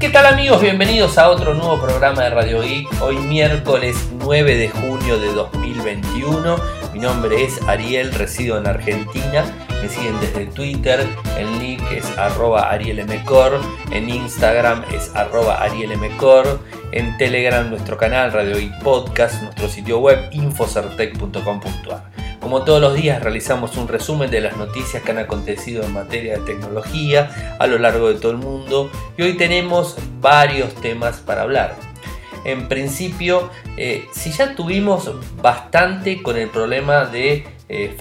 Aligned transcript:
¿Qué 0.00 0.08
tal 0.08 0.24
amigos? 0.24 0.62
Bienvenidos 0.62 1.18
a 1.18 1.28
otro 1.28 1.52
nuevo 1.52 1.78
programa 1.78 2.22
de 2.22 2.30
Radio 2.30 2.62
Geek. 2.62 2.88
Hoy 3.02 3.18
miércoles 3.18 4.08
9 4.12 4.56
de 4.56 4.70
junio 4.70 5.20
de 5.20 5.30
2021. 5.34 6.56
Mi 6.94 7.00
nombre 7.00 7.44
es 7.44 7.60
Ariel, 7.68 8.10
resido 8.14 8.56
en 8.56 8.66
Argentina. 8.66 9.44
Me 9.82 9.90
siguen 9.90 10.18
desde 10.18 10.46
Twitter, 10.46 11.06
el 11.36 11.58
link 11.58 11.82
es 11.92 12.06
arroba 12.16 12.70
arielmcor, 12.70 13.60
en 13.90 14.08
Instagram 14.08 14.84
es 14.90 15.14
arroba 15.14 15.62
arielmcor, 15.62 16.60
en 16.92 17.18
Telegram 17.18 17.68
nuestro 17.68 17.98
canal 17.98 18.32
Radio 18.32 18.56
Geek 18.56 18.82
Podcast, 18.82 19.42
nuestro 19.42 19.68
sitio 19.68 19.98
web 19.98 20.30
infocertec.com.ar. 20.32 22.19
Como 22.50 22.64
todos 22.64 22.80
los 22.80 22.94
días 22.94 23.22
realizamos 23.22 23.76
un 23.76 23.86
resumen 23.86 24.28
de 24.28 24.40
las 24.40 24.56
noticias 24.56 25.04
que 25.04 25.12
han 25.12 25.18
acontecido 25.18 25.84
en 25.84 25.92
materia 25.92 26.36
de 26.36 26.44
tecnología 26.44 27.56
a 27.60 27.68
lo 27.68 27.78
largo 27.78 28.08
de 28.08 28.18
todo 28.18 28.32
el 28.32 28.38
mundo 28.38 28.90
y 29.16 29.22
hoy 29.22 29.34
tenemos 29.34 29.96
varios 30.20 30.74
temas 30.74 31.18
para 31.18 31.42
hablar. 31.42 31.89
En 32.44 32.68
principio, 32.68 33.50
eh, 33.76 34.06
si 34.12 34.32
ya 34.32 34.54
tuvimos 34.54 35.10
bastante 35.42 36.22
con 36.22 36.36
el 36.36 36.48
problema 36.48 37.04
de 37.04 37.44
eh, 37.72 37.96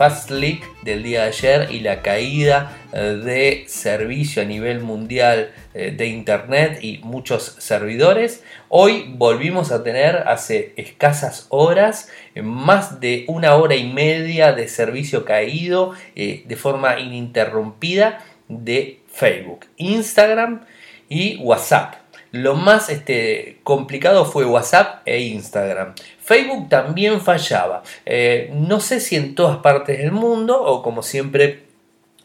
del 0.81 1.03
día 1.03 1.21
de 1.21 1.27
ayer 1.27 1.71
y 1.71 1.81
la 1.81 2.02
caída 2.02 2.75
eh, 2.91 3.21
de 3.23 3.65
servicio 3.67 4.41
a 4.41 4.45
nivel 4.45 4.79
mundial 4.79 5.52
eh, 5.75 5.91
de 5.95 6.07
Internet 6.07 6.79
y 6.81 6.98
muchos 7.03 7.55
servidores, 7.59 8.43
hoy 8.70 9.13
volvimos 9.15 9.71
a 9.71 9.84
tener 9.84 10.27
hace 10.27 10.73
escasas 10.76 11.45
horas 11.49 12.09
más 12.41 12.99
de 12.99 13.26
una 13.27 13.53
hora 13.57 13.76
y 13.76 13.93
media 13.93 14.53
de 14.53 14.67
servicio 14.67 15.23
caído 15.23 15.93
de 16.15 16.55
forma 16.55 16.99
ininterrumpida 16.99 18.26
de 18.48 19.01
Facebook, 19.07 19.67
Instagram 19.77 20.62
y 21.09 21.37
WhatsApp. 21.37 22.09
Lo 22.32 22.55
más 22.55 22.90
este, 22.90 23.60
complicado 23.63 24.26
fue 24.26 24.46
WhatsApp 24.46 25.02
e 25.05 25.20
Instagram. 25.20 25.94
Facebook 26.20 26.70
también 26.70 27.21
fallaba. 27.21 27.84
Eh, 28.05 28.52
no 28.54 28.80
sé 28.80 28.99
si 28.99 29.16
en 29.16 29.34
todas 29.34 29.58
partes 29.58 29.98
del 29.98 30.12
mundo 30.12 30.62
o 30.62 30.84
como 30.84 31.02
siempre 31.02 31.68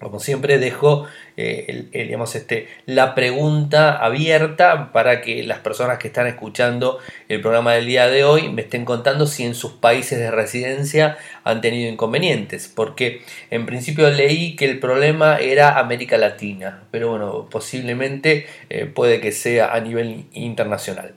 como 0.04 0.20
siempre 0.20 0.58
dejo 0.58 1.06
eh, 1.36 1.88
este, 1.92 2.68
la 2.86 3.14
pregunta 3.14 3.96
abierta 3.96 4.92
para 4.92 5.22
que 5.22 5.42
las 5.42 5.58
personas 5.58 5.98
que 5.98 6.08
están 6.08 6.26
escuchando 6.26 6.98
el 7.28 7.40
programa 7.40 7.72
del 7.72 7.86
día 7.86 8.06
de 8.06 8.22
hoy 8.22 8.50
me 8.50 8.62
estén 8.62 8.84
contando 8.84 9.26
si 9.26 9.44
en 9.44 9.54
sus 9.54 9.72
países 9.72 10.18
de 10.18 10.30
residencia 10.30 11.16
han 11.42 11.60
tenido 11.60 11.90
inconvenientes, 11.90 12.70
porque 12.72 13.22
en 13.50 13.66
principio 13.66 14.08
leí 14.10 14.54
que 14.54 14.66
el 14.66 14.78
problema 14.78 15.38
era 15.38 15.78
América 15.78 16.18
Latina, 16.18 16.84
pero 16.90 17.10
bueno, 17.10 17.48
posiblemente 17.50 18.46
eh, 18.68 18.84
puede 18.86 19.20
que 19.20 19.32
sea 19.32 19.72
a 19.74 19.80
nivel 19.80 20.26
internacional. 20.32 21.14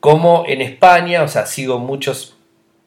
Como 0.00 0.44
en 0.48 0.62
España, 0.62 1.22
o 1.22 1.28
sea, 1.28 1.46
sigo 1.46 1.78
muchos 1.78 2.36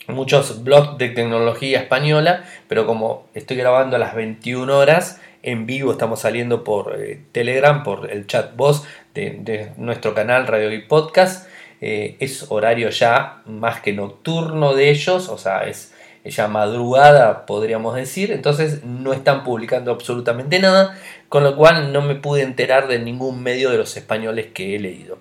muchos 0.07 0.63
blogs 0.63 0.97
de 0.97 1.09
tecnología 1.09 1.79
española, 1.79 2.45
pero 2.67 2.85
como 2.85 3.27
estoy 3.33 3.57
grabando 3.57 3.95
a 3.95 3.99
las 3.99 4.15
21 4.15 4.77
horas, 4.77 5.21
en 5.43 5.65
vivo 5.65 5.91
estamos 5.91 6.21
saliendo 6.21 6.63
por 6.63 6.99
eh, 6.99 7.21
Telegram, 7.31 7.83
por 7.83 8.11
el 8.11 8.25
chat 8.27 8.55
voz 8.55 8.83
de, 9.13 9.71
nuestro 9.77 10.13
canal 10.13 10.47
Radio 10.47 10.73
y 10.73 10.81
Podcast. 10.81 11.47
Eh, 11.81 12.17
es 12.19 12.47
horario 12.49 12.89
ya 12.89 13.41
más 13.45 13.81
que 13.81 13.93
nocturno 13.93 14.73
de 14.73 14.89
ellos, 14.89 15.29
o 15.29 15.37
sea, 15.37 15.65
es 15.65 15.93
ya 16.23 16.47
madrugada, 16.47 17.45
podríamos 17.45 17.95
decir. 17.95 18.31
Entonces 18.31 18.83
no 18.83 19.13
están 19.13 19.43
publicando 19.43 19.91
absolutamente 19.91 20.59
nada, 20.59 20.97
con 21.29 21.43
lo 21.43 21.55
cual 21.55 21.93
no 21.93 22.01
me 22.01 22.15
pude 22.15 22.41
enterar 22.41 22.87
de 22.87 22.99
ningún 22.99 23.43
medio 23.43 23.69
de 23.69 23.77
los 23.77 23.95
españoles 23.97 24.47
que 24.53 24.75
he 24.75 24.79
leído. 24.79 25.19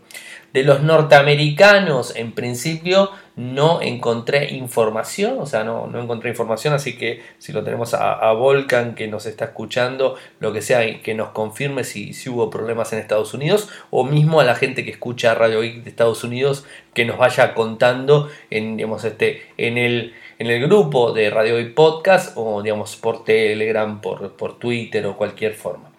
De 0.53 0.63
los 0.63 0.83
norteamericanos, 0.83 2.15
en 2.17 2.33
principio, 2.33 3.11
no 3.37 3.83
encontré 3.83 4.55
información, 4.55 5.39
o 5.41 5.47
sea, 5.47 5.65
no, 5.65 5.87
no 5.89 6.01
encontré 6.01 6.31
información, 6.31 6.73
así 6.73 6.97
que 6.97 7.23
si 7.39 7.53
lo 7.53 7.65
tenemos 7.65 7.95
a, 7.95 8.33
Volcan 8.33 8.95
que 8.95 9.09
nos 9.09 9.27
está 9.27 9.47
escuchando, 9.47 10.17
lo 10.39 10.53
que 10.53 10.63
sea, 10.63 11.03
que 11.03 11.15
nos 11.15 11.31
confirme 11.31 11.85
si, 11.85 12.13
si, 12.13 12.31
hubo 12.31 12.51
problemas 12.51 12.93
en 12.93 13.01
Estados 13.01 13.35
Unidos, 13.35 13.69
o 13.91 14.05
mismo 14.05 14.41
a 14.41 14.45
la 14.45 14.55
gente 14.55 14.85
que 14.85 14.91
escucha 14.91 15.35
Radio 15.35 15.63
Geek 15.63 15.83
de 15.83 15.91
Estados 15.91 16.23
Unidos, 16.23 16.65
que 16.95 17.05
nos 17.05 17.19
vaya 17.19 17.55
contando 17.55 18.29
en, 18.51 18.77
digamos, 18.77 19.05
este, 19.05 19.43
en 19.57 19.79
el 19.79 20.15
en 20.39 20.49
el 20.49 20.67
grupo 20.67 21.13
de 21.13 21.31
Radio 21.31 21.61
y 21.61 21.71
Podcast 21.71 22.33
o 22.37 22.63
digamos 22.63 22.97
por 22.97 23.25
Telegram, 23.25 24.01
por, 24.01 24.37
por 24.37 24.59
Twitter 24.59 25.07
o 25.07 25.17
cualquier 25.17 25.55
forma. 25.55 25.93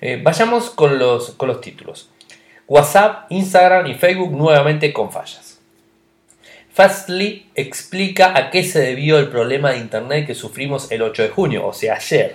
Eh, 0.00 0.20
vayamos 0.22 0.70
con 0.70 0.98
los, 0.98 1.32
con 1.32 1.48
los 1.48 1.60
títulos. 1.60 2.10
WhatsApp, 2.66 3.30
Instagram 3.30 3.86
y 3.86 3.94
Facebook 3.94 4.32
nuevamente 4.32 4.92
con 4.92 5.12
fallas. 5.12 5.53
Fastly 6.74 7.46
explica 7.54 8.36
a 8.36 8.50
qué 8.50 8.64
se 8.64 8.80
debió 8.80 9.20
el 9.20 9.28
problema 9.28 9.70
de 9.70 9.78
Internet 9.78 10.26
que 10.26 10.34
sufrimos 10.34 10.90
el 10.90 11.02
8 11.02 11.22
de 11.22 11.28
junio, 11.28 11.64
o 11.68 11.72
sea, 11.72 11.94
ayer. 11.94 12.34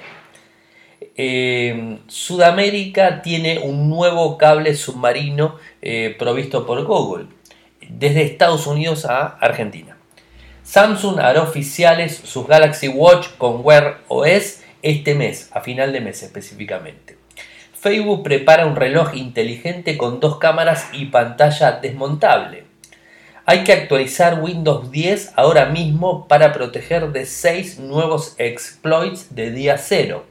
Eh, 1.17 1.97
Sudamérica 2.07 3.21
tiene 3.21 3.59
un 3.59 3.89
nuevo 3.89 4.37
cable 4.37 4.75
submarino 4.75 5.57
eh, 5.81 6.15
provisto 6.17 6.65
por 6.65 6.85
Google, 6.85 7.25
desde 7.89 8.23
Estados 8.23 8.65
Unidos 8.65 9.03
a 9.03 9.25
Argentina. 9.25 9.97
Samsung 10.63 11.19
hará 11.19 11.41
oficiales 11.41 12.15
sus 12.15 12.47
Galaxy 12.47 12.87
Watch 12.87 13.27
con 13.37 13.59
Wear 13.65 14.03
OS 14.07 14.61
este 14.81 15.15
mes, 15.15 15.49
a 15.51 15.59
final 15.59 15.91
de 15.91 15.99
mes 15.99 16.23
específicamente. 16.23 17.17
Facebook 17.73 18.23
prepara 18.23 18.67
un 18.67 18.77
reloj 18.77 19.15
inteligente 19.15 19.97
con 19.97 20.21
dos 20.21 20.37
cámaras 20.37 20.87
y 20.93 21.07
pantalla 21.07 21.73
desmontable. 21.73 22.68
Hay 23.51 23.63
que 23.63 23.73
actualizar 23.73 24.43
Windows 24.43 24.91
10 24.91 25.33
ahora 25.35 25.65
mismo 25.65 26.27
para 26.27 26.53
proteger 26.53 27.11
de 27.11 27.25
seis 27.25 27.79
nuevos 27.79 28.35
exploits 28.37 29.33
de 29.33 29.49
día 29.49 29.79
cero. 29.79 30.23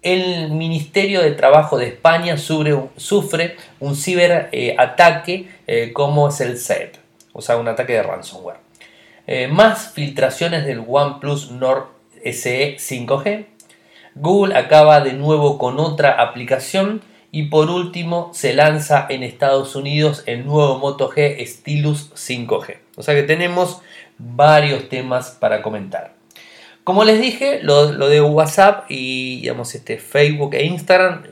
El 0.00 0.52
Ministerio 0.52 1.22
de 1.22 1.32
Trabajo 1.32 1.76
de 1.76 1.88
España 1.88 2.36
sufre 2.36 3.56
un, 3.80 3.96
ciberataque 3.96 5.48
eh, 5.66 5.92
como 5.92 6.28
es 6.28 6.40
el 6.40 6.56
SEP, 6.56 6.94
o 7.32 7.42
sea, 7.42 7.56
un 7.56 7.66
ataque 7.66 7.94
de 7.94 8.04
ransomware. 8.04 8.58
Eh, 9.26 9.48
más 9.48 9.90
filtraciones 9.92 10.66
del 10.66 10.84
OnePlus 10.86 11.50
Nord 11.50 11.86
SE 12.24 12.76
5G. 12.76 13.46
Google 14.14 14.56
acaba 14.56 15.00
de 15.00 15.14
nuevo 15.14 15.58
con 15.58 15.80
otra 15.80 16.12
aplicación. 16.22 17.02
Y 17.34 17.46
por 17.46 17.68
último, 17.68 18.30
se 18.32 18.54
lanza 18.54 19.06
en 19.10 19.24
Estados 19.24 19.74
Unidos 19.74 20.22
el 20.26 20.46
nuevo 20.46 20.78
Moto 20.78 21.10
G 21.10 21.44
Stylus 21.44 22.12
5G. 22.14 22.76
O 22.94 23.02
sea 23.02 23.16
que 23.16 23.24
tenemos 23.24 23.80
varios 24.18 24.88
temas 24.88 25.32
para 25.40 25.60
comentar. 25.60 26.14
Como 26.84 27.02
les 27.02 27.20
dije, 27.20 27.58
lo, 27.60 27.88
de 27.88 28.20
WhatsApp 28.20 28.84
y 28.88 29.40
digamos, 29.40 29.74
este, 29.74 29.98
Facebook 29.98 30.54
e 30.54 30.64
Instagram 30.64 31.24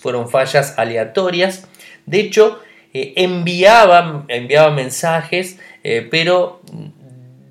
fueron 0.00 0.30
fallas 0.30 0.78
aleatorias. 0.78 1.68
De 2.06 2.20
hecho, 2.20 2.60
eh, 2.94 3.12
enviaban, 3.16 4.24
mensajes, 4.74 5.58
eh, 5.84 6.08
pero 6.10 6.62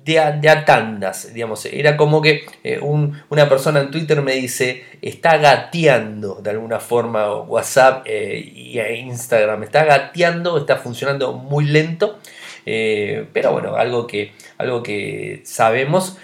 de 0.08 0.48
a, 0.48 0.64
tandas, 0.64 1.34
digamos. 1.34 1.66
Era 1.66 1.98
como 1.98 2.22
que 2.22 2.46
eh, 2.64 2.80
una 2.80 3.48
persona 3.48 3.80
en 3.80 3.90
Twitter 3.90 4.22
me 4.22 4.36
dice, 4.36 4.84
está 5.02 5.36
gateando 5.36 6.36
de 6.36 6.50
alguna 6.50 6.80
forma 6.80 7.42
WhatsApp 7.42 8.06
eh, 8.06 8.38
y 8.38 8.80
Instagram, 8.80 9.64
está 9.64 9.84
gateando, 9.84 10.56
está 10.56 10.76
funcionando 10.76 11.34
muy 11.34 11.66
lento, 11.66 12.18
eh, 12.64 13.26
pero 13.34 13.52
bueno, 13.52 13.76
algo 13.76 14.06
que, 14.06 14.32
algo 14.56 14.82
que 14.82 15.42
sabemos. 15.44 16.16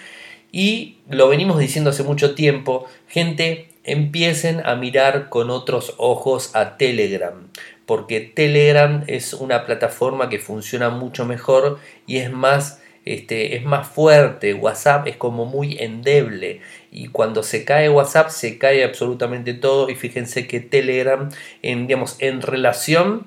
Y 0.51 0.99
lo 1.11 1.29
venimos 1.29 1.59
diciendo 1.59 1.91
hace 1.91 2.05
mucho 2.05 2.35
tiempo, 2.35 2.87
gente, 3.07 3.69
empiecen 3.83 4.65
a 4.65 4.77
mirar 4.77 5.29
con 5.29 5.51
otros 5.51 5.95
ojos 5.99 6.57
a 6.57 6.79
Telegram 6.79 7.51
porque 7.85 8.21
Telegram 8.21 9.05
es 9.09 9.35
una 9.35 9.67
plataforma 9.67 10.31
que 10.31 10.39
funciona 10.39 10.89
mucho 10.89 11.27
mejor 11.27 11.79
y 12.07 12.17
es 12.17 12.33
más 12.33 12.81
este, 13.05 13.57
es 13.57 13.65
más 13.65 13.87
fuerte, 13.89 14.55
WhatsApp 14.55 15.07
es 15.07 15.17
como 15.17 15.45
muy 15.45 15.77
endeble 15.79 16.61
y 16.91 17.09
cuando 17.09 17.43
se 17.43 17.65
cae 17.65 17.89
WhatsApp 17.89 18.31
se 18.31 18.59
cae 18.59 18.85
absolutamente 18.85 19.55
todo 19.55 19.91
y 19.91 19.95
fíjense 19.95 20.47
que 20.47 20.61
Telegram 20.61 21.31
en, 21.63 21.87
digamos, 21.87 22.17
en 22.21 22.41
relación 22.41 23.27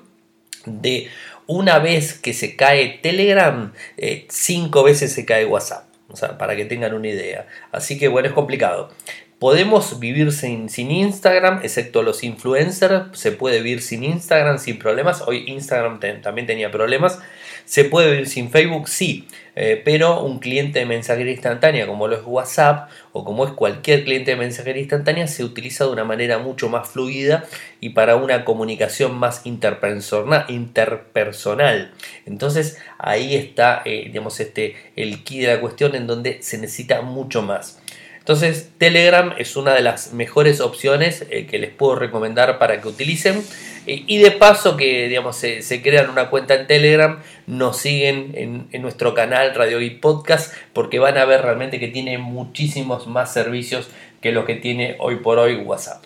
de 0.66 1.08
una 1.46 1.78
vez 1.78 2.14
que 2.14 2.34
se 2.34 2.56
cae 2.56 2.98
Telegram, 3.02 3.72
eh, 3.96 4.26
cinco 4.28 4.82
veces 4.82 5.12
se 5.12 5.24
cae 5.24 5.46
WhatsApp. 5.46 5.84
O 6.10 6.16
sea, 6.16 6.38
para 6.38 6.56
que 6.56 6.64
tengan 6.64 6.94
una 6.94 7.08
idea. 7.08 7.46
Así 7.70 7.98
que 7.98 8.08
bueno, 8.08 8.28
es 8.28 8.34
complicado. 8.34 8.90
Podemos 9.38 10.00
vivir 10.00 10.32
sin, 10.32 10.68
sin, 10.68 10.90
Instagram, 10.90 11.60
excepto 11.62 12.02
los 12.02 12.24
influencers. 12.24 13.18
Se 13.18 13.30
puede 13.30 13.58
vivir 13.62 13.82
sin 13.82 14.02
Instagram 14.02 14.58
sin 14.58 14.78
problemas. 14.78 15.22
Hoy 15.26 15.44
Instagram 15.46 16.00
también 16.22 16.46
tenía 16.46 16.70
problemas. 16.70 17.20
¿Se 17.68 17.84
puede 17.84 18.10
vivir 18.12 18.28
sin 18.30 18.50
Facebook? 18.50 18.88
Sí, 18.88 19.28
eh, 19.54 19.82
pero 19.84 20.22
un 20.22 20.38
cliente 20.38 20.78
de 20.78 20.86
mensajería 20.86 21.34
instantánea 21.34 21.86
como 21.86 22.08
lo 22.08 22.16
es 22.16 22.22
WhatsApp 22.24 22.88
o 23.12 23.26
como 23.26 23.44
es 23.44 23.52
cualquier 23.52 24.04
cliente 24.04 24.30
de 24.30 24.38
mensajería 24.38 24.80
instantánea 24.80 25.28
se 25.28 25.44
utiliza 25.44 25.84
de 25.84 25.90
una 25.90 26.04
manera 26.04 26.38
mucho 26.38 26.70
más 26.70 26.88
fluida 26.88 27.44
y 27.78 27.90
para 27.90 28.16
una 28.16 28.46
comunicación 28.46 29.18
más 29.18 29.44
interpersonal. 29.44 31.92
Entonces 32.24 32.78
ahí 32.96 33.36
está 33.36 33.82
eh, 33.84 34.04
digamos, 34.06 34.40
este, 34.40 34.74
el 34.96 35.22
key 35.22 35.40
de 35.40 35.48
la 35.48 35.60
cuestión 35.60 35.94
en 35.94 36.06
donde 36.06 36.38
se 36.40 36.56
necesita 36.56 37.02
mucho 37.02 37.42
más. 37.42 37.82
Entonces 38.28 38.70
Telegram 38.78 39.34
es 39.36 39.56
una 39.56 39.74
de 39.74 39.82
las 39.82 40.14
mejores 40.14 40.62
opciones 40.62 41.26
eh, 41.28 41.46
que 41.46 41.58
les 41.58 41.70
puedo 41.70 41.96
recomendar 41.96 42.58
para 42.58 42.80
que 42.80 42.88
utilicen. 42.88 43.44
Eh, 43.88 44.04
y 44.06 44.18
de 44.18 44.30
paso 44.30 44.76
que 44.76 45.08
digamos, 45.08 45.36
se, 45.36 45.82
crean 45.82 46.10
una 46.10 46.28
cuenta 46.28 46.54
en 46.54 46.66
Telegram, 46.66 47.20
nos 47.46 47.78
siguen 47.78 48.68
en, 48.70 48.82
nuestro 48.82 49.14
canal 49.14 49.54
Radio 49.54 49.80
y 49.80 49.90
Podcast 49.90 50.54
porque 50.74 50.98
van 50.98 51.16
a 51.16 51.24
ver 51.24 51.40
realmente 51.40 51.80
que 51.80 51.88
tiene 51.88 52.18
muchísimos 52.18 53.06
más 53.06 53.32
servicios 53.32 53.88
que 54.20 54.30
lo 54.30 54.44
que 54.44 54.56
tiene 54.56 54.96
hoy 55.00 55.16
por 55.16 55.38
hoy 55.38 55.56
WhatsApp. 55.56 56.04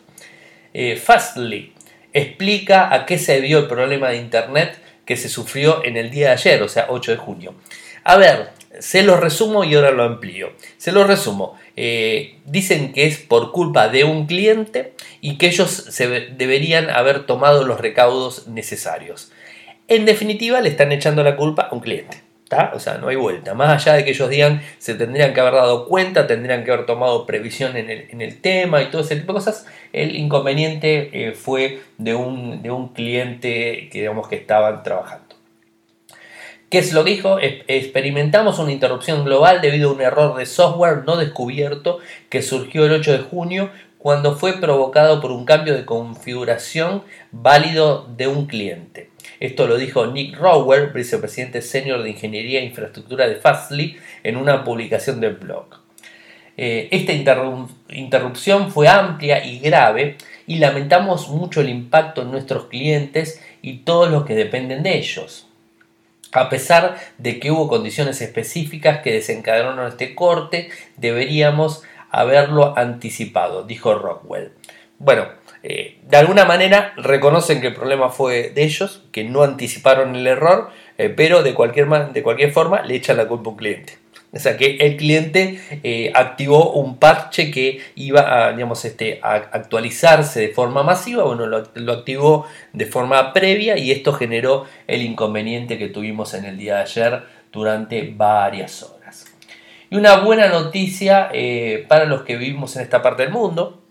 Eh, 0.73 0.96
Fastly 0.96 1.73
explica 2.12 2.94
a 2.94 3.05
qué 3.05 3.19
se 3.19 3.34
debió 3.34 3.58
el 3.58 3.67
problema 3.67 4.11
de 4.11 4.19
Internet 4.19 4.78
que 5.05 5.17
se 5.17 5.28
sufrió 5.28 5.85
en 5.85 5.96
el 5.96 6.11
día 6.11 6.28
de 6.28 6.32
ayer, 6.35 6.62
o 6.62 6.69
sea, 6.69 6.87
8 6.88 7.11
de 7.11 7.17
junio. 7.17 7.55
A 8.05 8.17
ver, 8.17 8.50
se 8.81 9.03
lo 9.03 9.17
resumo 9.17 9.65
y 9.65 9.75
ahora 9.75 9.91
lo 9.91 10.03
amplío. 10.05 10.53
Se 10.79 10.93
lo 10.93 11.05
resumo. 11.05 11.59
Eh, 11.77 12.39
dicen 12.47 12.93
que 12.93 13.07
es 13.07 13.19
por 13.19 13.53
culpa 13.53 13.89
de 13.89 14.05
un 14.05 14.27
cliente 14.27 14.95
y 15.21 15.39
que 15.39 15.47
ellos 15.47 15.71
se 15.71 16.09
deberían 16.09 16.91
haber 16.91 17.27
tomado 17.27 17.65
los 17.65 17.81
recaudos 17.81 18.49
necesarios. 18.49 19.33
En 19.89 20.05
definitiva, 20.05 20.61
le 20.61 20.69
están 20.69 20.93
echando 20.93 21.23
la 21.23 21.37
culpa 21.37 21.63
a 21.63 21.75
un 21.75 21.81
cliente. 21.81 22.23
O 22.75 22.79
sea, 22.79 22.99
no 22.99 23.09
hay 23.09 23.17
vuelta. 23.17 23.55
Más 23.55 23.71
allá 23.71 23.97
de 23.97 24.05
que 24.05 24.11
ellos 24.11 24.29
digan, 24.29 24.63
se 24.79 24.95
tendrían 24.95 25.33
que 25.33 25.41
haber 25.41 25.55
dado 25.55 25.87
cuenta, 25.87 26.27
tendrían 26.27 26.65
que 26.65 26.73
haber 26.73 26.87
tomado 26.87 27.25
previsión 27.25 27.77
en 27.77 28.21
el, 28.21 28.41
tema 28.41 28.83
y 28.83 28.91
todo 28.91 29.03
ese 29.03 29.17
tipo 29.17 29.33
de 29.33 29.39
cosas, 29.39 29.67
el 29.93 30.17
inconveniente 30.17 31.29
eh, 31.29 31.33
fue 31.33 31.81
de 31.99 32.15
un, 32.15 32.63
de 32.63 32.71
un 32.71 32.89
cliente 32.89 33.89
que, 33.91 34.01
digamos, 34.01 34.29
que 34.29 34.37
estaban 34.37 34.83
trabajando. 34.83 35.22
¿Qué 36.73 36.79
es 36.79 36.95
lo 36.95 37.05
dijo? 37.05 37.37
Experimentamos 37.39 38.59
una 38.59 38.73
interrupción 38.73 39.27
global 39.27 39.61
debido 39.61 39.91
a 39.91 39.93
un 39.93 40.01
error 40.01 40.39
de 40.39 40.47
software 40.47 41.05
no 41.05 41.19
descubierto 41.19 41.99
que 42.31 42.41
surgió 42.41 42.87
el 42.87 42.93
8 42.93 43.13
de 43.13 43.19
junio 43.19 43.69
cuando 43.99 44.39
fue 44.39 44.55
provocado 44.55 45.21
por 45.21 45.33
un 45.33 45.45
cambio 45.45 45.75
de 45.75 45.85
configuración 45.85 47.03
válido 47.31 48.09
de 48.17 48.27
un 48.27 48.47
cliente. 48.47 49.11
Esto 49.39 49.67
lo 49.67 49.77
dijo 49.77 50.07
Nick 50.07 50.39
Rower, 50.39 50.95
vicepresidente 50.95 51.61
senior 51.61 52.03
de 52.03 52.09
Ingeniería 52.09 52.61
e 52.61 52.65
Infraestructura 52.65 53.29
de 53.29 53.37
Fastly, 53.37 53.99
en 54.23 54.39
una 54.39 54.65
publicación 54.65 55.21
del 55.21 55.35
blog. 55.35 55.67
Eh, 56.57 56.89
esta 56.91 57.13
interrupción 57.91 58.73
fue 58.73 58.89
amplia 58.89 59.45
y 59.45 59.59
grave 59.59 60.17
y 60.47 60.57
lamentamos 60.57 61.29
mucho 61.29 61.61
el 61.61 61.69
impacto 61.69 62.23
en 62.23 62.31
nuestros 62.31 62.69
clientes 62.69 63.43
y 63.61 63.81
todos 63.81 64.11
los 64.11 64.25
que 64.25 64.35
dependen 64.35 64.83
de 64.83 64.97
ellos 64.97 65.49
a 66.32 66.49
pesar 66.49 66.96
de 67.19 67.38
que 67.38 67.50
hubo 67.50 67.69
condiciones 67.69 68.20
específicas 68.20 69.02
que 69.02 69.12
desencadenaron 69.12 69.87
este 69.87 70.14
corte, 70.14 70.70
deberíamos 70.96 71.82
haberlo 72.11 72.76
anticipado, 72.76 73.64
dijo 73.64 73.94
Rockwell. 73.94 74.52
Bueno, 74.99 75.26
eh, 75.62 75.99
de 76.08 76.17
alguna 76.17 76.44
manera 76.44 76.93
reconocen 76.96 77.61
que 77.61 77.69
el 77.69 77.75
problema 77.75 78.11
fue 78.11 78.50
de 78.50 78.64
ellos, 78.64 79.02
que 79.12 79.25
no 79.25 79.43
anticiparon 79.43 80.14
el 80.17 80.26
error, 80.26 80.70
eh, 80.99 81.08
pero 81.08 81.43
de 81.43 81.55
cualquier, 81.55 81.88
de 81.88 82.23
cualquier 82.23 82.52
forma 82.52 82.82
le 82.82 82.96
echan 82.96 83.17
la 83.17 83.28
culpa 83.28 83.49
a 83.49 83.52
un 83.52 83.58
cliente. 83.58 84.01
O 84.34 84.38
sea 84.38 84.56
que 84.56 84.76
el 84.76 84.96
cliente 84.96 85.61
eh, 85.82 86.11
activó 86.14 86.73
un 86.73 86.96
parche 86.96 87.50
que 87.50 87.81
iba 87.96 88.46
a, 88.46 88.52
digamos, 88.52 88.82
este, 88.87 89.20
a 89.23 89.34
actualizarse 89.34 90.40
de 90.40 90.49
forma 90.49 90.82
masiva, 90.82 91.25
bueno, 91.25 91.46
lo, 91.46 91.93
activó 91.93 92.46
de 92.73 92.87
forma 92.87 93.34
previa 93.34 93.76
y 93.76 93.90
esto 93.90 94.14
generó 94.14 94.64
el 94.87 95.02
inconveniente 95.02 95.76
que 95.76 95.88
tuvimos 95.88 96.32
en 96.32 96.46
el 96.46 96.56
día 96.56 96.76
de 96.76 96.81
ayer 96.81 97.23
durante 97.52 98.11
varias 98.17 98.82
horas. 98.82 99.26
Y 99.90 99.96
una 99.96 100.17
buena 100.20 100.49
noticia 100.49 101.28
eh, 101.35 101.85
para 101.87 102.06
los 102.06 102.23
que 102.23 102.38
vivimos 102.38 102.75
en 102.76 102.82
esta 102.82 103.02
parte 103.02 103.25
del 103.25 103.32
mundo, 103.32 103.82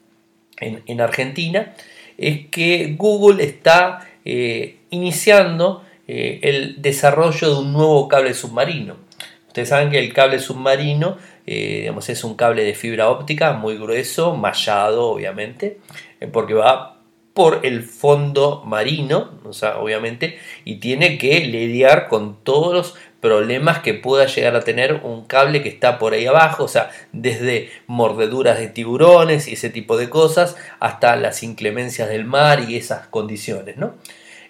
en, 0.60 1.02
Argentina, 1.02 1.74
es 2.18 2.48
que 2.48 2.96
Google 2.98 3.44
está 3.44 4.08
eh, 4.26 4.78
iniciando 4.92 5.84
el 6.08 6.82
desarrollo 6.82 7.54
de 7.54 7.62
un 7.62 7.72
nuevo 7.72 8.08
cable 8.10 8.34
submarino. 8.34 9.11
Ustedes 9.52 9.70
saben 9.70 9.90
que 9.90 10.00
el 10.00 10.14
cable 10.14 10.40
submarino 10.40 11.18
eh, 11.46 11.80
digamos, 11.80 12.08
es 12.10 12.24
un 12.24 12.36
cable 12.36 12.64
de 12.64 12.76
fibra 12.76 13.10
óptica 13.10 13.54
muy 13.54 13.78
grueso, 13.78 14.36
mallado 14.36 15.10
obviamente, 15.10 15.80
eh, 16.20 16.28
porque 16.28 16.54
va 16.54 17.00
por 17.34 17.62
el 17.64 17.84
fondo 17.84 18.64
marino, 18.66 19.40
o 19.44 19.54
sea, 19.54 19.78
obviamente, 19.80 20.38
y 20.66 20.76
tiene 20.76 21.18
que 21.18 21.40
lidiar 21.42 22.08
con 22.10 22.44
todos 22.44 22.74
los 22.74 22.96
problemas 23.22 23.80
que 23.80 23.94
pueda 23.94 24.26
llegar 24.26 24.56
a 24.56 24.62
tener 24.62 25.02
un 25.04 25.26
cable 25.26 25.62
que 25.62 25.70
está 25.70 25.98
por 25.98 26.14
ahí 26.14 26.26
abajo, 26.26 26.66
o 26.66 26.68
sea, 26.68 26.90
desde 27.12 27.70
mordeduras 27.88 28.60
de 28.60 28.68
tiburones 28.68 29.48
y 29.48 29.54
ese 29.54 29.70
tipo 29.70 29.98
de 29.98 30.10
cosas, 30.10 30.58
hasta 30.80 31.16
las 31.16 31.42
inclemencias 31.44 32.10
del 32.10 32.26
mar 32.26 32.66
y 32.70 32.76
esas 32.76 33.08
condiciones, 33.08 33.78
¿no? 33.78 33.96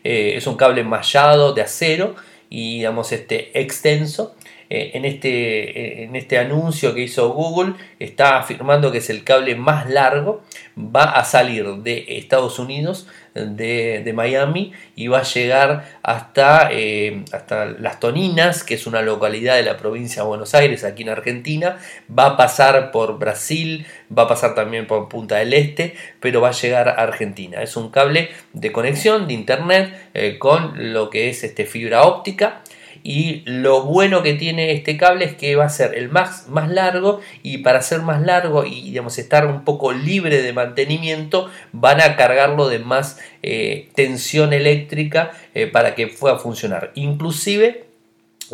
Eh, 0.03 0.33
es 0.35 0.47
un 0.47 0.55
cable 0.55 0.83
mallado 0.83 1.53
de 1.53 1.61
acero 1.61 2.15
y, 2.49 2.77
digamos, 2.77 3.11
este, 3.11 3.59
extenso, 3.59 4.35
eh, 4.73 4.91
en, 4.93 5.03
este, 5.03 5.27
eh, 5.29 6.03
en 6.05 6.15
este 6.15 6.37
anuncio 6.37 6.95
que 6.95 7.01
hizo 7.01 7.33
Google 7.33 7.73
está 7.99 8.37
afirmando 8.37 8.89
que 8.89 8.99
es 8.99 9.09
el 9.09 9.25
cable 9.25 9.53
más 9.53 9.89
largo, 9.89 10.43
va 10.77 11.11
a 11.11 11.25
salir 11.25 11.65
de 11.83 12.05
Estados 12.07 12.57
Unidos, 12.57 13.05
de, 13.35 14.11
Miami, 14.15 14.71
y 14.95 15.07
va 15.07 15.19
a 15.19 15.23
llegar 15.23 15.99
hasta, 16.03 16.69
eh, 16.71 17.25
hasta 17.33 17.65
Las 17.65 17.99
Toninas, 17.99 18.63
que 18.63 18.75
es 18.75 18.87
una 18.87 19.01
localidad 19.01 19.57
de 19.57 19.63
la 19.63 19.75
provincia 19.75 20.21
de 20.21 20.29
Buenos 20.29 20.55
Aires, 20.55 20.85
aquí 20.85 21.03
en 21.03 21.09
Argentina, 21.09 21.77
va 22.09 22.27
a 22.27 22.37
pasar 22.37 22.91
por 22.91 23.19
Brasil, 23.19 23.85
va 24.17 24.23
a 24.23 24.27
pasar 24.29 24.55
también 24.55 24.87
por 24.87 25.09
Punta 25.09 25.35
del 25.35 25.53
Este, 25.53 25.95
pero 26.21 26.39
va 26.39 26.49
a 26.49 26.53
llegar 26.53 26.87
a 26.87 26.93
Argentina. 26.93 27.61
Es 27.61 27.75
un 27.75 27.89
cable 27.89 28.29
de 28.53 28.71
conexión 28.71 29.27
de 29.27 29.33
internet 29.33 30.37
con 30.39 30.93
lo 30.93 31.09
que 31.09 31.29
es 31.29 31.43
este, 31.43 31.65
fibra 31.65 32.03
óptica 32.03 32.61
y 33.03 33.43
lo 33.45 33.83
bueno 33.83 34.23
que 34.23 34.33
tiene 34.33 34.71
este 34.71 34.97
cable 34.97 35.25
es 35.25 35.35
que 35.35 35.55
va 35.55 35.65
a 35.65 35.69
ser 35.69 35.95
el 35.95 36.09
más, 36.09 36.47
más 36.47 36.69
largo 36.69 37.19
y 37.43 37.59
para 37.59 37.81
ser 37.81 38.01
más 38.01 38.21
largo 38.21 38.65
y 38.65 38.81
digamos, 38.81 39.17
estar 39.17 39.45
un 39.45 39.63
poco 39.63 39.91
libre 39.91 40.41
de 40.41 40.53
mantenimiento 40.53 41.49
van 41.71 42.01
a 42.01 42.15
cargarlo 42.15 42.67
de 42.67 42.79
más 42.79 43.19
eh, 43.43 43.89
tensión 43.95 44.53
eléctrica 44.53 45.31
eh, 45.53 45.67
para 45.67 45.95
que 45.95 46.07
pueda 46.07 46.37
funcionar. 46.37 46.91
Inclusive 46.95 47.85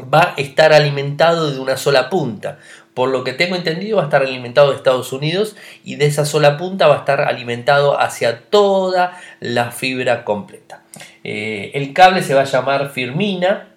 va 0.02 0.34
a 0.38 0.42
estar 0.42 0.74
alimentado 0.74 1.52
de 1.52 1.60
una 1.60 1.78
sola 1.78 2.10
punta. 2.10 2.60
Por 2.94 3.10
lo 3.10 3.24
que 3.24 3.34
tengo 3.34 3.56
entendido 3.56 3.98
va 3.98 4.04
a 4.04 4.06
estar 4.06 4.24
alimentado 4.24 4.72
de 4.72 4.78
Estados 4.78 5.14
Unidos 5.14 5.56
y 5.84 5.98
de 5.98 6.08
esa 6.08 6.26
sola 6.26 6.58
punta 6.58 6.88
va 6.88 6.96
a 6.96 7.00
estar 7.00 7.22
alimentado 7.22 8.00
hacia 8.00 8.42
toda 8.50 9.20
la 9.40 9.70
fibra 9.70 10.24
completa. 10.24 10.84
Eh, 11.24 11.72
el 11.76 11.94
cable 11.94 12.24
se 12.24 12.34
va 12.34 12.42
a 12.42 12.46
llamar 12.46 12.90
Firmina. 12.90 13.68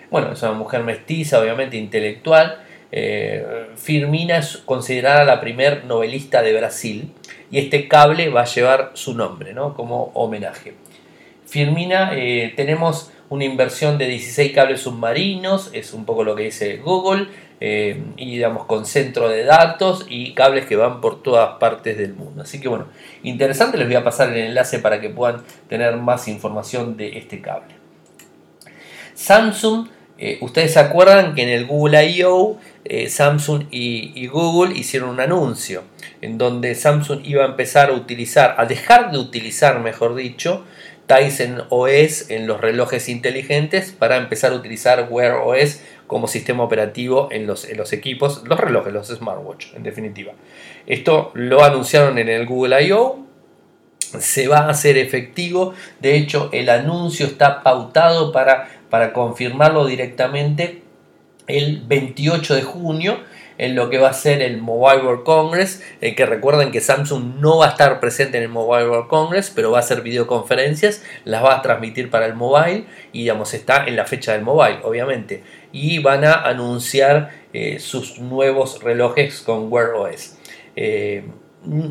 Bueno, 0.09 0.31
es 0.33 0.41
una 0.41 0.53
mujer 0.53 0.83
mestiza, 0.83 1.39
obviamente 1.39 1.77
intelectual, 1.77 2.64
eh, 2.91 3.67
Firmina 3.75 4.37
es 4.37 4.57
considerada 4.57 5.23
la 5.23 5.41
primer 5.41 5.85
novelista 5.85 6.41
de 6.41 6.55
Brasil 6.55 7.11
y 7.51 7.59
este 7.59 7.87
cable 7.87 8.29
va 8.29 8.41
a 8.41 8.45
llevar 8.45 8.91
su 8.93 9.13
nombre 9.13 9.53
¿no? 9.53 9.73
como 9.73 10.11
homenaje. 10.13 10.73
Firmina 11.45 12.11
eh, 12.13 12.53
tenemos 12.55 13.11
una 13.29 13.45
inversión 13.45 13.97
de 13.97 14.07
16 14.07 14.51
cables 14.53 14.81
submarinos, 14.81 15.69
es 15.73 15.93
un 15.93 16.05
poco 16.05 16.23
lo 16.23 16.35
que 16.35 16.43
dice 16.43 16.77
Google, 16.77 17.27
eh, 17.61 18.03
y 18.17 18.31
digamos 18.31 18.65
con 18.65 18.85
centro 18.85 19.29
de 19.29 19.45
datos 19.45 20.05
y 20.09 20.33
cables 20.33 20.65
que 20.65 20.75
van 20.75 21.01
por 21.01 21.23
todas 21.23 21.57
partes 21.57 21.97
del 21.97 22.13
mundo. 22.13 22.43
Así 22.43 22.59
que 22.59 22.67
bueno, 22.67 22.87
interesante, 23.23 23.77
les 23.77 23.87
voy 23.87 23.95
a 23.95 24.03
pasar 24.03 24.29
el 24.33 24.37
enlace 24.37 24.79
para 24.79 24.99
que 24.99 25.09
puedan 25.09 25.43
tener 25.69 25.95
más 25.95 26.27
información 26.27 26.97
de 26.97 27.17
este 27.17 27.41
cable. 27.41 27.73
Samsung 29.13 29.87
Eh, 30.17 30.37
Ustedes 30.41 30.73
se 30.73 30.79
acuerdan 30.79 31.35
que 31.35 31.43
en 31.43 31.49
el 31.49 31.65
Google 31.65 32.09
I.O. 32.09 32.57
Eh, 32.85 33.09
Samsung 33.09 33.65
y, 33.71 34.27
Google 34.27 34.77
hicieron 34.77 35.09
un 35.09 35.19
anuncio 35.19 35.83
en 36.21 36.37
donde 36.37 36.75
Samsung 36.75 37.21
iba 37.25 37.43
a 37.43 37.47
empezar 37.47 37.89
a 37.89 37.93
utilizar, 37.93 38.55
a 38.57 38.65
dejar 38.65 39.11
de 39.11 39.17
utilizar, 39.17 39.79
mejor 39.79 40.15
dicho, 40.15 40.63
Tizen 41.07 41.61
OS 41.69 42.29
en 42.29 42.47
los 42.47 42.61
relojes 42.61 43.09
inteligentes 43.09 43.91
para 43.91 44.17
empezar 44.17 44.51
a 44.51 44.55
utilizar 44.55 45.07
Wear 45.09 45.33
OS 45.33 45.81
como 46.07 46.27
sistema 46.27 46.63
operativo 46.63 47.29
en 47.31 47.47
los, 47.47 47.65
en 47.65 47.77
los 47.77 47.91
equipos, 47.93 48.43
los 48.45 48.59
relojes, 48.59 48.93
los 48.93 49.07
smartwatch, 49.07 49.73
en 49.75 49.83
definitiva. 49.83 50.33
Esto 50.87 51.31
lo 51.33 51.63
anunciaron 51.63 52.17
en 52.17 52.29
el 52.29 52.45
Google 52.45 52.83
I.O 52.83 53.25
se 54.19 54.47
va 54.47 54.59
a 54.59 54.69
hacer 54.69 54.97
efectivo. 54.97 55.73
De 55.99 56.15
hecho, 56.15 56.49
el 56.51 56.69
anuncio 56.69 57.25
está 57.25 57.63
pautado 57.63 58.31
para, 58.31 58.74
para 58.89 59.13
confirmarlo 59.13 59.85
directamente 59.85 60.83
el 61.47 61.81
28 61.85 62.55
de 62.55 62.61
junio 62.63 63.19
en 63.57 63.75
lo 63.75 63.89
que 63.89 63.97
va 63.97 64.09
a 64.09 64.13
ser 64.13 64.41
el 64.41 64.57
Mobile 64.57 65.01
World 65.01 65.23
Congress, 65.23 65.81
eh, 66.01 66.15
que 66.15 66.25
recuerden 66.25 66.71
que 66.71 66.81
Samsung 66.81 67.39
no 67.39 67.59
va 67.59 67.67
a 67.67 67.69
estar 67.69 67.99
presente 67.99 68.37
en 68.37 68.43
el 68.43 68.49
Mobile 68.49 68.89
World 68.89 69.07
Congress, 69.07 69.51
pero 69.53 69.71
va 69.71 69.77
a 69.77 69.81
hacer 69.81 70.01
videoconferencias, 70.01 71.03
las 71.23 71.43
va 71.43 71.55
a 71.55 71.61
transmitir 71.61 72.09
para 72.09 72.25
el 72.25 72.33
mobile 72.33 72.85
y 73.13 73.21
digamos 73.21 73.53
está 73.53 73.85
en 73.85 73.95
la 73.95 74.05
fecha 74.05 74.33
del 74.33 74.41
mobile, 74.41 74.79
obviamente, 74.83 75.43
y 75.71 75.99
van 75.99 76.25
a 76.25 76.33
anunciar 76.33 77.31
eh, 77.53 77.79
sus 77.79 78.19
nuevos 78.19 78.83
relojes 78.83 79.41
con 79.41 79.71
Wear 79.71 79.93
OS. 79.93 80.37
Eh, 80.75 81.23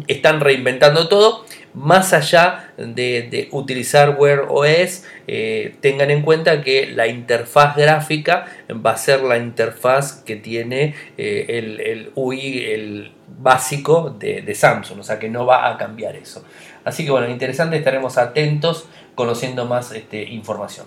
están 0.07 0.41
reinventando 0.41 1.09
todo 1.09 1.45
más 1.75 2.13
allá 2.13 2.73
de, 2.77 3.49
utilizar 3.51 4.17
Wear 4.19 4.47
OS, 4.49 5.05
eh, 5.27 5.75
tengan 5.81 6.11
en 6.11 6.23
cuenta 6.23 6.63
que 6.63 6.87
la 6.87 7.09
interfaz 7.09 7.77
gráfica 7.77 8.47
va 8.85 8.93
a 8.93 8.97
ser 8.97 9.23
la 9.23 9.39
interfaz 9.39 10.23
que 10.25 10.37
tiene 10.37 10.95
eh, 11.19 11.47
el, 11.49 12.13
UI, 12.15 12.65
el 12.65 13.13
básico 13.39 14.15
de, 14.19 14.55
Samsung, 14.55 15.01
o 15.01 15.03
sea 15.03 15.19
que 15.19 15.29
no 15.29 15.47
va 15.47 15.69
a 15.69 15.77
cambiar 15.77 16.15
eso. 16.15 16.45
Así 16.85 17.05
que 17.05 17.11
bueno, 17.11 17.29
interesante, 17.29 17.77
estaremos 17.77 18.19
atentos 18.19 18.87
conociendo 19.17 19.65
más 19.65 19.91
este, 19.93 20.23
información. 20.23 20.87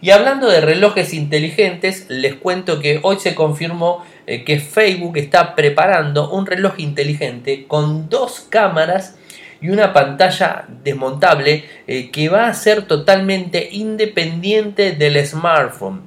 Y 0.00 0.10
hablando 0.10 0.48
de 0.48 0.60
relojes 0.60 1.14
inteligentes, 1.14 2.06
les 2.08 2.34
cuento 2.34 2.80
que 2.80 3.00
hoy 3.02 3.18
se 3.18 3.34
confirmó 3.34 4.04
eh, 4.26 4.44
que 4.44 4.60
Facebook 4.60 5.16
está 5.16 5.54
preparando 5.54 6.30
un 6.30 6.44
reloj 6.44 6.74
inteligente 6.78 7.64
con 7.66 8.10
dos 8.10 8.46
cámaras 8.50 9.16
y 9.62 9.70
una 9.70 9.94
pantalla 9.94 10.66
desmontable 10.84 11.64
eh, 11.86 12.10
que 12.10 12.28
va 12.28 12.46
a 12.46 12.54
ser 12.54 12.82
totalmente 12.82 13.70
independiente 13.72 14.92
del 14.92 15.24
smartphone. 15.24 16.02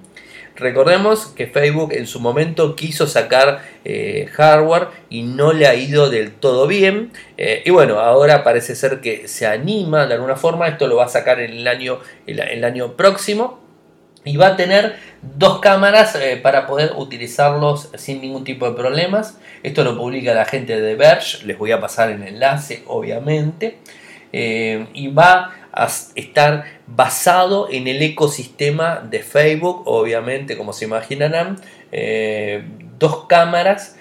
Recordemos 0.55 1.27
que 1.27 1.47
Facebook 1.47 1.93
en 1.93 2.05
su 2.05 2.19
momento 2.19 2.75
quiso 2.75 3.07
sacar 3.07 3.63
eh, 3.85 4.27
hardware 4.33 4.89
y 5.09 5.23
no 5.23 5.53
le 5.53 5.65
ha 5.65 5.73
ido 5.73 6.09
del 6.09 6.33
todo 6.33 6.67
bien. 6.67 7.13
Y 7.37 7.69
bueno, 7.69 7.99
ahora 7.99 8.43
parece 8.43 8.75
ser 8.75 8.99
que 8.99 9.29
se 9.29 9.47
anima 9.47 10.05
de 10.05 10.15
alguna 10.15 10.35
forma. 10.35 10.67
Esto 10.67 10.87
lo 10.87 10.97
va 10.97 11.05
a 11.05 11.07
sacar 11.07 11.39
el 11.39 11.65
año, 11.65 11.99
el 12.27 12.65
año 12.65 12.97
próximo 12.97 13.68
y 14.23 14.37
va 14.37 14.47
a 14.47 14.55
tener 14.55 14.97
dos 15.21 15.59
cámaras 15.59 16.15
eh, 16.15 16.37
para 16.37 16.67
poder 16.67 16.93
utilizarlos 16.95 17.89
sin 17.95 18.21
ningún 18.21 18.43
tipo 18.43 18.69
de 18.69 18.75
problemas. 18.75 19.37
Esto 19.63 19.83
lo 19.83 19.97
publica 19.97 20.33
la 20.33 20.45
gente 20.45 20.79
de 20.79 20.95
Verge, 20.95 21.45
les 21.45 21.57
voy 21.57 21.71
a 21.71 21.79
pasar 21.79 22.11
el 22.11 22.23
enlace 22.23 22.83
obviamente. 22.87 23.77
Eh, 24.31 24.85
y 24.93 25.07
va 25.07 25.53
a 25.71 25.87
estar 26.15 26.65
basado 26.85 27.67
en 27.71 27.87
el 27.87 28.01
ecosistema 28.01 29.01
de 29.09 29.23
Facebook, 29.23 29.83
obviamente 29.85 30.55
como 30.55 30.71
se 30.71 30.85
imaginarán, 30.85 31.59
eh, 31.91 32.63
dos 32.99 33.25
cámaras 33.25 33.95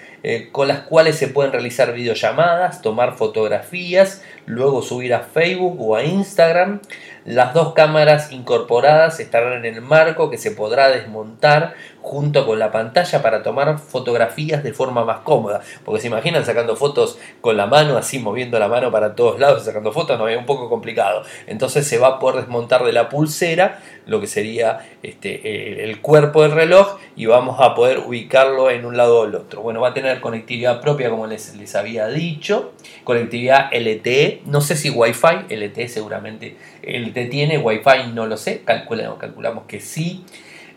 con 0.51 0.67
las 0.67 0.81
cuales 0.81 1.15
se 1.15 1.29
pueden 1.29 1.53
realizar 1.53 1.93
videollamadas, 1.93 2.81
tomar 2.81 3.15
fotografías, 3.15 4.21
luego 4.45 4.81
subir 4.81 5.13
a 5.13 5.21
Facebook 5.21 5.79
o 5.79 5.95
a 5.95 6.03
Instagram. 6.03 6.81
Las 7.25 7.53
dos 7.53 7.73
cámaras 7.73 8.31
incorporadas 8.31 9.19
estarán 9.19 9.65
en 9.65 9.75
el 9.75 9.81
marco 9.81 10.29
que 10.29 10.37
se 10.37 10.51
podrá 10.51 10.89
desmontar 10.89 11.75
junto 12.01 12.45
con 12.45 12.59
la 12.59 12.71
pantalla 12.71 13.21
para 13.21 13.43
tomar 13.43 13.77
fotografías 13.79 14.63
de 14.63 14.73
forma 14.73 15.03
más 15.05 15.19
cómoda. 15.19 15.61
Porque 15.85 16.01
se 16.01 16.07
imaginan 16.07 16.45
sacando 16.45 16.75
fotos 16.75 17.17
con 17.41 17.57
la 17.57 17.67
mano, 17.67 17.97
así 17.97 18.19
moviendo 18.19 18.57
la 18.59 18.67
mano 18.67 18.91
para 18.91 19.15
todos 19.15 19.39
lados, 19.39 19.63
sacando 19.63 19.91
fotos, 19.91 20.17
no 20.17 20.27
es 20.27 20.37
un 20.37 20.45
poco 20.45 20.69
complicado. 20.69 21.23
Entonces 21.47 21.87
se 21.87 21.97
va 21.97 22.07
a 22.07 22.19
poder 22.19 22.41
desmontar 22.41 22.83
de 22.83 22.93
la 22.93 23.09
pulsera 23.09 23.79
lo 24.05 24.19
que 24.19 24.27
sería 24.27 24.79
este, 25.03 25.83
el, 25.83 26.01
cuerpo 26.01 26.41
del 26.41 26.51
reloj 26.51 26.97
y 27.15 27.27
vamos 27.27 27.59
a 27.59 27.75
poder 27.75 27.99
ubicarlo 27.99 28.71
en 28.71 28.85
un 28.85 28.97
lado 28.97 29.19
o 29.19 29.25
el 29.25 29.35
otro. 29.35 29.61
Bueno, 29.61 29.81
va 29.81 29.89
a 29.89 29.93
tener 29.93 30.19
conectividad 30.19 30.81
propia 30.81 31.09
como 31.09 31.27
les, 31.27 31.55
les 31.55 31.75
había 31.75 32.07
dicho, 32.07 32.73
conectividad 33.03 33.69
LTE, 33.71 34.41
no 34.45 34.61
sé 34.61 34.75
si 34.75 34.89
Wi-Fi, 34.89 35.53
LTE 35.53 35.87
seguramente 35.89 36.57
LTE 36.81 37.25
tiene, 37.25 37.57
Wi-Fi 37.57 38.11
no 38.13 38.25
lo 38.25 38.37
sé, 38.37 38.61
calculamos, 38.63 39.19
calculamos 39.19 39.65
que 39.65 39.79
sí. 39.79 40.25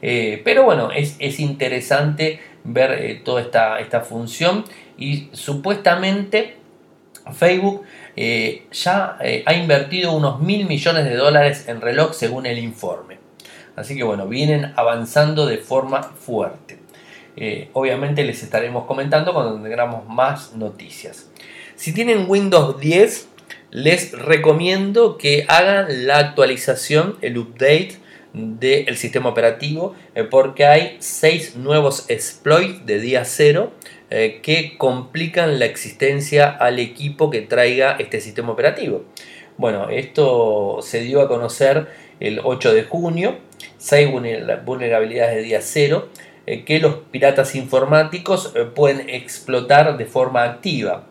Eh, 0.02 0.42
pero 0.44 0.64
bueno, 0.64 0.90
es, 0.90 1.38
interesante 1.38 2.40
ver 2.64 2.92
eh, 2.92 3.23
toda 3.25 3.40
esta, 3.40 3.78
esta, 3.78 4.00
función 4.00 4.64
y 4.99 5.28
supuestamente 5.32 6.56
Facebook 7.32 7.85
eh, 8.16 8.66
ya 8.73 9.16
ha 9.47 9.54
invertido 9.54 10.12
unos 10.12 10.40
mil 10.40 10.66
millones 10.66 11.04
de 11.04 11.14
dólares 11.14 11.68
en 11.68 11.80
reloj 11.80 12.14
según 12.14 12.47
el 12.47 12.59
informe. 12.59 13.18
Así 13.76 13.97
que 13.97 14.02
bueno, 14.02 14.26
vienen 14.26 14.73
avanzando 14.76 15.47
de 15.47 15.59
forma 15.59 16.02
fuerte. 16.02 16.78
obviamente 17.73 18.25
les 18.25 18.42
estaremos 18.42 18.85
comentando 18.87 19.32
cuando 19.32 19.62
tengamos 19.62 20.06
más 20.09 20.54
noticias. 20.54 21.30
Si 21.76 21.94
tienen 21.94 22.26
Windows 22.28 22.78
10, 22.80 23.28
les 23.71 24.12
recomiendo 24.12 25.16
que 25.16 25.47
hagan 25.49 26.06
la 26.06 26.18
actualización, 26.18 27.16
el 27.23 27.38
update 27.38 28.01
del 28.32 28.96
sistema 28.96 29.28
operativo, 29.28 29.94
eh, 30.14 30.24
porque 30.24 30.64
hay 30.64 30.96
seis 31.00 31.56
nuevos 31.56 32.08
exploits 32.08 32.86
de 32.86 32.98
día 32.98 33.24
cero 33.24 33.72
eh, 34.10 34.40
que 34.42 34.78
complican 34.78 35.58
la 35.58 35.66
existencia 35.66 36.48
al 36.48 36.78
equipo 36.78 37.30
que 37.30 37.42
traiga 37.42 37.96
este 37.98 38.20
sistema 38.20 38.52
operativo. 38.52 39.04
Bueno, 39.58 39.90
esto 39.90 40.78
se 40.82 41.02
dio 41.02 41.20
a 41.20 41.28
conocer 41.28 41.88
el 42.20 42.40
8 42.42 42.72
de 42.72 42.84
junio, 42.84 43.36
seis 43.76 44.08
vulnerabilidades 44.10 45.36
de 45.36 45.42
día 45.42 45.60
cero 45.60 46.08
eh, 46.46 46.64
que 46.64 46.78
los 46.78 46.96
piratas 47.10 47.54
informáticos 47.54 48.54
pueden 48.74 49.10
explotar 49.10 49.98
de 49.98 50.06
forma 50.06 50.44
activa. 50.44 51.06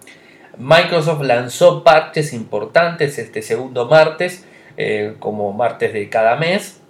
Microsoft 0.58 1.22
lanzó 1.22 1.84
parches 1.84 2.34
importantes 2.34 3.18
este 3.20 3.42
segundo 3.42 3.88
martes, 3.88 4.46
como 5.20 5.54
martes 5.54 5.94
de 5.94 6.10
cada 6.10 6.36
mes. 6.36 6.81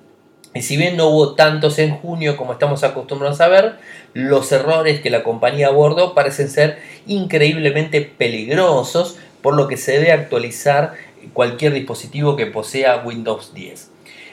Y 0.53 0.63
si 0.63 0.75
bien 0.75 0.97
no 0.97 1.07
hubo 1.07 1.35
tantos 1.35 1.79
en 1.79 1.91
junio 1.91 2.35
como 2.35 2.53
estamos 2.53 2.83
acostumbrados 2.83 3.39
a 3.39 3.47
ver, 3.47 3.75
los 4.13 4.51
errores 4.51 4.99
que 4.99 5.09
la 5.09 5.23
compañía 5.23 5.67
abordó 5.67 6.13
parecen 6.13 6.49
ser 6.49 6.79
increíblemente 7.07 8.01
peligrosos, 8.01 9.17
por 9.41 9.55
lo 9.55 9.67
que 9.67 9.77
se 9.77 9.93
debe 9.93 10.11
actualizar 10.11 10.93
cualquier 11.33 11.73
dispositivo 11.73 12.35
que 12.35 12.47
posea 12.47 13.03
Windows 13.05 13.53
10. 13.53 13.91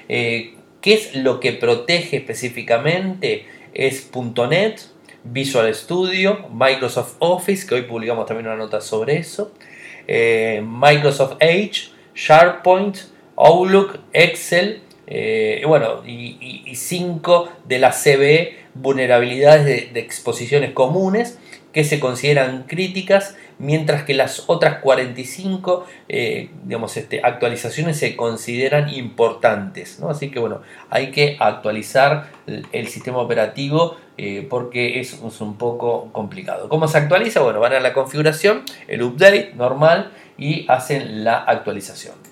Eh, 0.08 0.54
¿Qué 0.80 0.94
es 0.94 1.14
lo 1.14 1.40
que 1.40 1.52
protege 1.52 2.16
específicamente? 2.16 3.46
Es 3.74 4.10
.NET, 4.12 4.80
Visual 5.24 5.72
Studio, 5.74 6.48
Microsoft 6.52 7.14
Office, 7.18 7.66
que 7.66 7.74
hoy 7.74 7.82
publicamos 7.82 8.26
también 8.26 8.46
una 8.46 8.56
nota 8.56 8.80
sobre 8.80 9.18
eso, 9.18 9.52
eh, 10.06 10.64
Microsoft 10.64 11.36
Edge, 11.40 11.90
SharePoint, 12.14 12.96
Outlook, 13.36 13.98
Excel, 14.12 14.82
eh, 15.10 15.62
bueno, 15.66 16.02
y, 16.06 16.74
cinco 16.74 17.48
de 17.66 17.78
las 17.78 18.02
CVE 18.02 18.58
vulnerabilidades 18.74 19.64
de, 19.64 20.00
exposiciones 20.00 20.72
comunes 20.72 21.38
que 21.72 21.82
se 21.82 21.98
consideran 21.98 22.64
críticas, 22.64 23.34
mientras 23.58 24.04
que 24.04 24.14
las 24.14 24.44
otras 24.48 24.78
45 24.78 25.86
eh, 26.08 26.50
digamos, 26.64 26.96
este, 26.96 27.20
actualizaciones 27.22 27.98
se 27.98 28.16
consideran 28.16 28.92
importantes. 28.94 29.98
¿no? 29.98 30.10
Así 30.10 30.30
que 30.30 30.38
bueno, 30.40 30.60
hay 30.90 31.10
que 31.10 31.36
actualizar 31.40 32.30
el 32.46 32.88
sistema 32.88 33.18
operativo 33.18 33.96
eh, 34.20 34.46
porque 34.48 35.00
es, 35.00 35.20
un 35.22 35.56
poco 35.56 36.10
complicado. 36.12 36.68
¿Cómo 36.68 36.88
se 36.88 36.98
actualiza? 36.98 37.40
Bueno, 37.40 37.60
van 37.60 37.72
a 37.72 37.80
la 37.80 37.92
configuración, 37.92 38.62
el 38.88 39.02
update 39.02 39.52
normal 39.54 40.10
y 40.36 40.66
hacen 40.68 41.24
la 41.24 41.38
actualización. 41.38 42.27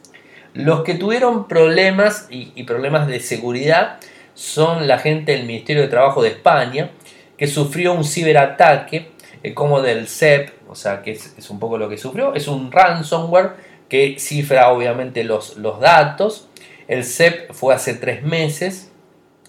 Los 0.56 0.84
que 0.84 0.94
tuvieron 0.94 1.48
problemas 1.48 2.28
y, 2.30 2.62
problemas 2.62 3.06
de 3.08 3.20
seguridad 3.20 3.98
son 4.32 4.88
la 4.88 4.98
gente 4.98 5.32
del 5.32 5.44
Ministerio 5.44 5.82
de 5.82 5.88
Trabajo 5.88 6.22
de 6.22 6.30
España, 6.30 6.92
que 7.36 7.46
sufrió 7.46 7.92
un 7.92 8.04
ciberataque 8.04 9.10
eh, 9.42 9.52
como 9.52 9.82
del 9.82 10.08
CEP, 10.08 10.50
o 10.68 10.74
sea, 10.74 11.02
que 11.02 11.12
es, 11.12 11.50
un 11.50 11.58
poco 11.58 11.76
lo 11.76 11.90
que 11.90 11.98
sufrió. 11.98 12.34
Es 12.34 12.48
un 12.48 12.72
ransomware 12.72 13.52
que 13.90 14.16
cifra 14.18 14.70
obviamente 14.70 15.24
los, 15.24 15.58
los 15.58 15.78
datos. 15.78 16.48
El 16.88 17.04
CEP 17.04 17.52
fue 17.52 17.74
hace 17.74 17.92
tres 17.92 18.22
meses 18.22 18.90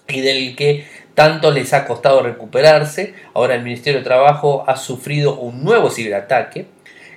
y 0.08 0.20
del 0.20 0.56
que 0.56 0.86
tanto 1.14 1.50
les 1.50 1.72
ha 1.72 1.86
costado 1.86 2.22
recuperarse. 2.22 3.14
Ahora 3.32 3.54
el 3.54 3.62
Ministerio 3.62 4.00
de 4.00 4.04
Trabajo 4.04 4.64
ha 4.66 4.76
sufrido 4.76 5.38
un 5.38 5.64
nuevo 5.64 5.90
ciberataque. 5.90 6.66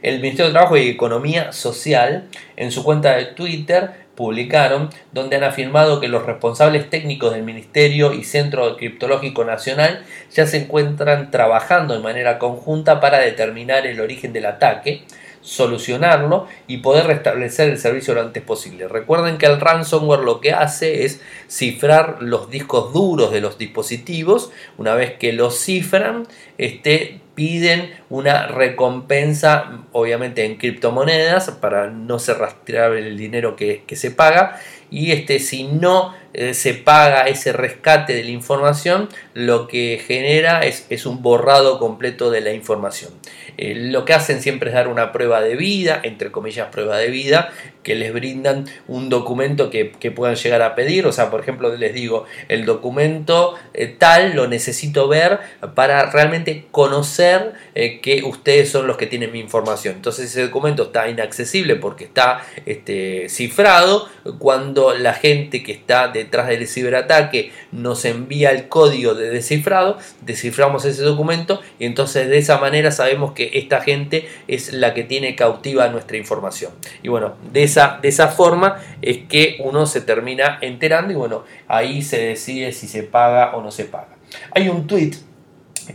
El 0.02 0.16
Ministerio 0.16 0.48
de 0.48 0.54
Trabajo 0.54 0.78
y 0.78 0.90
Economía 0.90 1.52
Social 1.52 2.28
en 2.56 2.72
su 2.72 2.84
cuenta 2.84 3.16
de 3.16 3.26
Twitter 3.26 3.92
publicaron, 4.16 4.90
donde 5.12 5.36
han 5.36 5.44
afirmado 5.44 6.00
que 6.00 6.08
los 6.08 6.26
responsables 6.26 6.90
técnicos 6.90 7.34
del 7.34 7.44
Ministerio 7.44 8.14
y 8.14 8.24
Centro 8.24 8.78
Criptológico 8.78 9.46
Nacional 9.46 10.04
ya 10.32 10.48
se 10.48 10.58
encuentran 10.58 11.30
trabajando 11.32 11.94
de 11.94 12.02
manera 12.02 12.40
conjunta 12.40 13.00
para 13.00 13.20
determinar 13.20 13.86
el 13.86 14.00
origen 14.00 14.34
del 14.34 14.48
ataque, 14.48 15.04
solucionarlo 15.42 16.48
y 16.68 16.78
poder 16.78 17.08
restablecer 17.08 17.70
el 17.70 17.78
servicio 17.78 18.14
lo 18.14 18.22
antes 18.22 18.44
posible. 18.44 18.88
Recuerden 18.88 19.38
que 19.38 19.48
el 19.48 19.60
ransomware 19.60 20.22
lo 20.22 20.40
que 20.40 20.54
hace 20.54 21.06
es 21.06 21.22
cifrar 21.50 22.22
los 22.22 22.50
discos 22.50 22.94
duros 22.94 23.32
de 23.32 23.42
los 23.42 23.58
dispositivos. 23.58 24.52
Una 24.78 24.94
vez 24.94 25.14
que 25.18 25.34
los 25.34 25.58
cifran, 25.58 26.28
este, 26.58 27.22
piden 27.36 27.92
una 28.10 28.48
recompensa, 28.48 29.82
obviamente 29.92 30.46
en 30.46 30.58
criptomonedas, 30.58 31.50
para 31.52 31.90
no 31.90 32.20
ser 32.20 32.38
rastreable 32.38 33.00
el 33.08 33.18
dinero 33.18 33.56
que, 33.56 33.84
se 33.94 34.12
paga. 34.12 34.60
Y 34.90 35.12
este, 35.12 35.40
si 35.40 35.64
no 35.64 36.14
eh, 36.34 36.54
se 36.54 36.74
paga 36.74 37.24
ese 37.24 37.52
rescate 37.52 38.14
de 38.14 38.24
la 38.24 38.30
información, 38.30 39.10
lo 39.34 39.68
que 39.68 40.02
genera 40.06 40.62
es, 40.62 41.06
un 41.06 41.22
borrado 41.22 41.78
completo 41.78 42.32
de 42.32 42.40
la 42.40 42.54
información. 42.54 43.12
Eh, 43.58 43.74
lo 43.76 44.06
que 44.06 44.14
hacen 44.14 44.42
siempre 44.42 44.70
es 44.70 44.76
dar 44.76 44.88
una 44.88 45.12
prueba 45.12 45.42
de 45.42 45.58
vida, 45.58 46.00
entre 46.04 46.32
comillas 46.32 46.70
prueba 46.72 46.98
de 46.98 47.10
vida, 47.10 47.52
que 47.84 47.96
les 47.96 48.14
brindan 48.14 48.66
un 48.88 49.10
documento 49.10 49.70
que, 49.70 49.92
puedan 50.16 50.36
llegar 50.36 50.62
a 50.62 50.74
pedir. 50.76 51.06
O 51.06 51.12
sea, 51.12 51.30
por 51.30 51.42
ejemplo, 51.42 51.76
les 51.76 51.94
digo, 51.94 52.26
el 52.48 52.66
documento 52.66 53.56
eh, 53.74 53.88
tal 53.88 54.34
lo 54.34 54.48
necesito 54.48 55.10
ver 55.10 55.40
para 55.76 56.12
realmente 56.12 56.66
conocer 56.72 57.54
que 57.74 58.24
ustedes 58.26 58.70
son 58.70 58.88
los 58.88 58.98
que 58.98 59.08
tienen 59.08 59.32
mi 59.32 59.40
información. 59.40 59.96
Entonces 59.96 60.30
ese 60.30 60.44
documento 60.44 60.84
está 60.84 61.10
inaccesible 61.10 61.76
porque 61.76 62.06
está 62.06 62.46
este, 62.66 63.28
cifrado. 63.30 64.08
Cuando 64.40 64.94
la 64.94 65.14
gente 65.14 65.64
que 65.64 65.72
está 65.72 66.08
detrás 66.24 66.48
del 66.48 66.68
ciberataque 66.68 67.52
nos 67.72 68.06
envía 68.06 68.52
el 68.52 68.68
código 68.68 69.14
de 69.16 69.30
descifrado, 69.30 69.98
desciframos 70.22 70.86
ese 70.86 71.04
documento 71.04 71.62
y 71.80 71.86
entonces 71.86 72.30
de 72.30 72.38
esa 72.38 72.58
manera 72.58 72.92
sabemos 72.92 73.34
que 73.34 73.52
esta 73.54 73.82
gente 73.82 74.28
es 74.48 74.74
la 74.74 74.94
que 74.94 75.04
tiene 75.04 75.36
cautiva 75.36 75.88
nuestra 75.90 76.18
información. 76.18 76.72
Y 77.04 77.10
bueno, 77.10 77.36
de 77.52 77.64
esa, 77.64 78.00
de 78.02 78.10
esa 78.10 78.28
forma 78.28 78.82
es 79.02 79.20
que 79.30 79.58
uno 79.60 79.86
se 79.86 80.02
termina 80.02 80.60
enterando 80.62 81.12
y 81.14 81.16
bueno, 81.16 81.44
ahí 81.68 82.02
se 82.02 82.20
decide 82.20 82.72
si 82.72 82.88
se 82.88 83.04
paga 83.04 83.56
o 83.56 83.62
no 83.62 83.72
se 83.72 83.86
paga. 83.86 84.18
Hay 84.52 84.70
un 84.70 84.88
tweet 84.88 85.12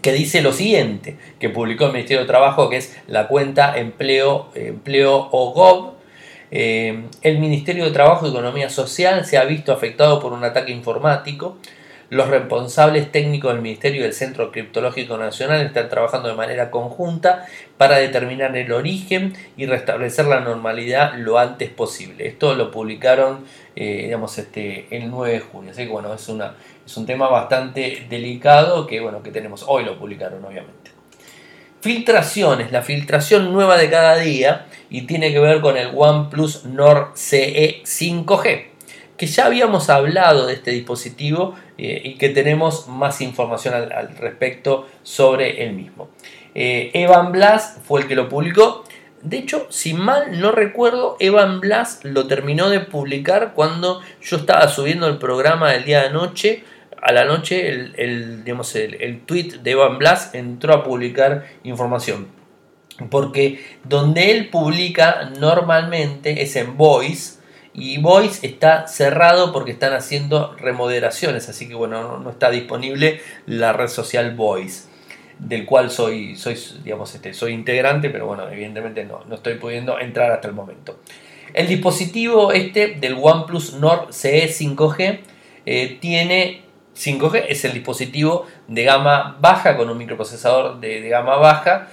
que 0.03 0.13
dice 0.13 0.43
lo 0.43 0.53
siguiente, 0.53 1.17
que 1.39 1.49
publicó 1.49 1.87
el 1.87 1.93
Ministerio 1.93 2.23
de 2.23 2.27
Trabajo, 2.27 2.69
que 2.69 2.77
es 2.77 2.97
la 3.07 3.29
cuenta 3.29 3.79
empleo, 3.79 4.51
empleo 4.55 5.29
o 5.31 5.53
gov. 5.53 5.95
Eh, 6.51 7.05
el 7.23 7.39
Ministerio 7.39 7.85
de 7.85 7.91
Trabajo 7.91 8.27
y 8.27 8.31
Economía 8.31 8.71
Social 8.71 9.25
se 9.25 9.39
ha 9.39 9.45
visto 9.45 9.73
afectado 9.73 10.21
por 10.21 10.33
un 10.33 10.45
ataque 10.45 10.73
informático 10.73 11.59
los 12.09 12.29
responsables 12.29 13.11
técnicos 13.11 13.53
del 13.53 13.63
Ministerio 13.63 14.01
y 14.01 14.05
del 14.05 14.13
Centro 14.13 14.53
Criptológico 14.53 15.17
Nacional 15.17 15.67
están 15.67 15.89
trabajando 15.89 16.29
de 16.29 16.35
manera 16.35 16.71
conjunta 16.71 17.47
para 17.79 17.97
determinar 17.97 18.57
el 18.57 18.71
origen 18.73 19.35
y 19.57 19.67
restablecer 19.67 20.27
la 20.27 20.41
normalidad 20.41 21.15
lo 21.17 21.39
antes 21.39 21.69
posible. 21.69 22.29
Esto 22.29 22.55
lo 22.55 22.71
publicaron 22.71 23.45
eh, 23.75 24.03
digamos, 24.05 24.39
este, 24.39 24.87
el 24.97 25.11
9 25.11 25.33
de 25.33 25.41
junio. 25.41 25.71
Así 25.73 25.85
que 25.85 25.91
bueno, 25.91 26.15
es, 26.15 26.29
una, 26.29 26.55
es 26.85 26.97
un 26.97 27.07
tema 27.07 27.29
bastante 27.29 28.07
delicado 28.09 28.87
que, 28.87 29.01
bueno, 29.01 29.23
que 29.23 29.31
tenemos. 29.31 29.65
Hoy 29.67 29.85
lo 29.85 29.99
publicaron, 29.99 30.45
obviamente. 30.45 30.86
Filtraciones, 31.81 32.73
la 32.73 32.83
filtración 32.83 33.53
nueva 33.53 33.77
de 33.77 33.91
cada 33.91 34.17
día 34.17 34.67
y 34.91 35.03
tiene 35.03 35.33
que 35.33 35.41
ver 35.41 35.61
con 35.61 35.77
el 35.77 35.91
OnePlus 35.95 36.65
Nord 36.65 37.13
CE 37.15 37.83
5G 37.85 38.77
que 39.17 39.27
ya 39.27 39.47
habíamos 39.47 39.89
hablado 39.91 40.47
de 40.47 40.55
este 40.55 40.71
dispositivo 40.73 41.55
eh, 41.79 42.01
y 42.05 42.15
que 42.15 42.29
tenemos 42.29 42.89
más 42.89 43.21
información 43.21 43.75
al, 43.75 44.17
respecto 44.17 44.87
sobre 45.03 45.65
el 45.65 45.73
mismo. 45.73 46.09
Eh, 46.55 46.91
Evan 46.95 47.33
Blas 47.33 47.79
fue 47.85 48.03
el 48.03 48.09
que 48.09 48.15
lo 48.15 48.29
publicó. 48.29 48.85
De 49.23 49.39
hecho, 49.39 49.67
si 49.71 49.95
mal 49.95 50.41
no 50.41 50.53
recuerdo, 50.53 51.17
Evan 51.19 51.61
Blas 51.61 52.01
lo 52.03 52.27
terminó 52.27 52.69
de 52.69 52.81
publicar 52.81 53.53
cuando 53.55 54.01
yo 54.23 54.37
estaba 54.37 54.69
subiendo 54.69 55.09
el 55.09 55.19
programa 55.19 55.73
del 55.73 55.85
día 55.85 56.03
de 56.03 56.11
noche. 56.11 56.65
A 57.07 57.13
la 57.13 57.25
noche, 57.25 57.69
el, 57.69 58.43
digamos, 58.43 58.75
el 58.75 59.21
tweet 59.21 59.61
de 59.63 59.71
Evan 59.71 59.97
Blas 59.97 60.35
entró 60.35 60.75
a 60.75 60.83
publicar 60.83 61.47
información. 61.63 62.27
Porque 63.11 63.65
donde 63.85 64.33
él 64.33 64.49
publica 64.49 65.31
normalmente 65.39 66.43
es 66.43 66.57
en 66.57 66.77
Voice, 66.77 67.39
y 67.75 67.99
Voice 67.99 68.45
está 68.45 68.89
cerrado 68.89 69.53
porque 69.53 69.71
están 69.71 69.93
haciendo 69.93 70.57
remodelaciones, 70.59 71.49
así 71.49 71.69
que 71.69 71.77
bueno, 71.77 72.19
no, 72.19 72.29
está 72.29 72.51
disponible 72.51 73.21
la 73.47 73.73
red 73.73 73.87
social 73.87 74.35
Voice, 74.35 74.89
del 75.39 75.65
cual 75.65 75.93
soy, 75.93 76.35
soy, 76.35 76.59
digamos, 76.83 77.15
este, 77.15 77.35
soy 77.35 77.53
integrante, 77.53 78.11
pero 78.11 78.27
bueno, 78.27 78.51
evidentemente 78.51 79.05
no, 79.05 79.23
no 79.29 79.37
estoy 79.37 79.59
pudiendo 79.59 80.01
entrar 80.01 80.33
hasta 80.33 80.49
el 80.49 80.55
momento. 80.55 80.99
El 81.55 81.69
dispositivo 81.69 82.51
este 82.51 82.97
del 82.99 83.17
OnePlus 83.23 83.75
Nord 83.75 84.13
CE 84.13 84.49
5G 84.49 85.21
eh, 85.67 85.99
tiene 86.01 86.66
5G, 86.97 87.45
es 87.49 87.65
el 87.65 87.73
dispositivo 87.73 88.47
de 88.69 88.85
gama 88.85 89.37
baja 89.41 89.77
con 89.77 89.91
un 89.91 89.99
microprocesador 89.99 90.81
de 90.81 91.09
gama 91.09 91.37
baja 91.37 91.89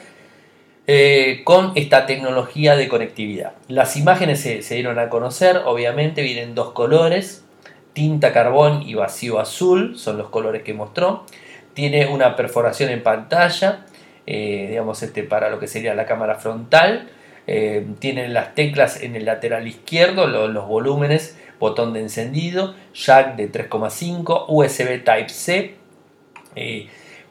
eh, 0.85 1.43
con 1.45 1.71
esta 1.75 2.05
tecnología 2.05 2.75
de 2.75 2.89
conectividad. 2.89 3.53
Las 3.69 3.95
imágenes 3.95 4.41
se, 4.41 4.59
dieron 4.75 4.99
a 4.99 5.07
conocer, 5.07 5.61
obviamente 5.63 6.21
vienen 6.21 6.55
dos 6.55 6.73
colores, 6.73 7.45
tinta 7.93 8.33
carbón 8.33 8.81
y 8.81 8.93
vacío 8.93 9.39
azul, 9.39 9.97
son 9.97 10.17
los 10.17 10.27
colores 10.27 10.63
que 10.63 10.73
mostró. 10.73 11.25
Tiene 11.73 12.07
una 12.07 12.35
perforación 12.35 12.89
en 12.89 13.01
pantalla, 13.01 13.85
eh, 14.27 14.67
digamos 14.71 15.01
este, 15.03 15.23
para 15.23 15.49
lo 15.49 15.57
que 15.57 15.67
sería 15.67 15.95
la 15.95 16.05
cámara 16.05 16.35
frontal. 16.35 17.09
Eh, 17.47 17.85
tiene 17.99 18.27
las 18.27 18.53
teclas 18.53 19.01
en 19.01 19.15
el 19.15 19.23
lateral 19.23 19.65
izquierdo, 19.65 20.27
los 20.27 20.67
volúmenes, 20.67 21.37
botón 21.59 21.93
de 21.93 22.01
encendido, 22.01 22.75
jack 22.93 23.35
de 23.35 23.51
3,5, 23.51 24.45
USB 24.47 25.03
Type-C. 25.03 25.75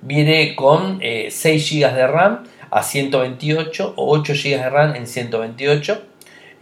viene 0.00 0.54
con 0.56 1.00
6 1.00 1.70
GB 1.70 1.94
de 1.94 2.06
RAM 2.06 2.44
a 2.70 2.82
128 2.82 3.94
o 3.96 4.18
8 4.18 4.32
GB 4.32 4.58
de 4.58 4.70
RAM 4.70 4.96
en 4.96 5.06
128 5.06 6.02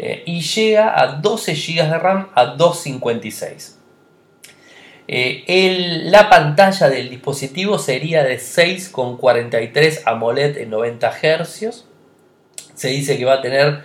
eh, 0.03 0.23
y 0.27 0.41
llega 0.41 1.01
a 1.01 1.19
12 1.21 1.55
GB 1.55 1.91
de 1.91 1.99
RAM 1.99 2.29
a 2.35 2.47
256. 2.47 3.79
Eh, 5.07 6.03
la 6.05 6.29
pantalla 6.31 6.89
del 6.89 7.11
dispositivo 7.11 7.79
sería 7.79 8.25
de 8.25 8.39
6,43 8.39 10.03
AMOLED 10.07 10.59
en 10.59 10.71
90 10.71 11.13
Hz. 11.13 11.85
Se 12.75 12.89
dice 12.89 13.19
que 13.19 13.25
va 13.25 13.35
a 13.35 13.43
tener, 13.43 13.85